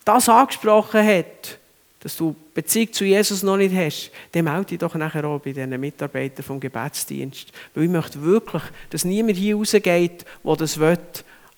das 0.04 0.28
angesprochen 0.28 1.06
hat, 1.06 1.58
dass 2.00 2.16
du 2.16 2.36
Beziehung 2.56 2.90
zu 2.90 3.04
Jesus 3.04 3.42
noch 3.42 3.58
nicht 3.58 3.74
hast, 3.74 4.10
dann 4.32 4.44
melde 4.44 4.64
dich 4.64 4.78
doch 4.78 4.94
nachher 4.94 5.26
auch 5.26 5.38
bei 5.38 5.52
diesen 5.52 5.78
Mitarbeitern 5.78 6.42
vom 6.42 6.58
Gebetsdienst. 6.58 7.52
Weil 7.74 7.84
ich 7.84 7.90
möchte 7.90 8.22
wirklich, 8.22 8.62
dass 8.88 9.04
niemand 9.04 9.36
hier 9.36 9.56
rausgeht, 9.56 10.24
der 10.42 10.56
das 10.56 10.78
will, 10.78 10.98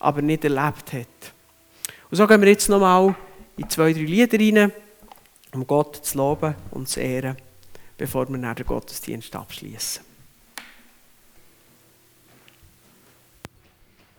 aber 0.01 0.23
nicht 0.23 0.43
erlebt 0.43 0.93
hat. 0.93 1.33
Und 2.11 2.17
so 2.17 2.27
gehen 2.27 2.41
wir 2.41 2.49
jetzt 2.49 2.69
nochmal 2.69 3.15
in 3.57 3.71
zwei, 3.71 3.93
drei 3.93 4.01
Lieder 4.01 4.41
rein, 4.41 4.73
um 5.55 5.65
Gott 5.69 6.05
zu 6.05 6.19
loben 6.19 6.57
und 6.73 6.89
zu 6.89 6.99
ehren, 6.99 7.37
bevor 7.97 8.29
wir 8.29 8.37
nach 8.37 8.57
den 8.57 8.67
Gottesdienst 8.67 9.37
abschließen. 9.37 10.08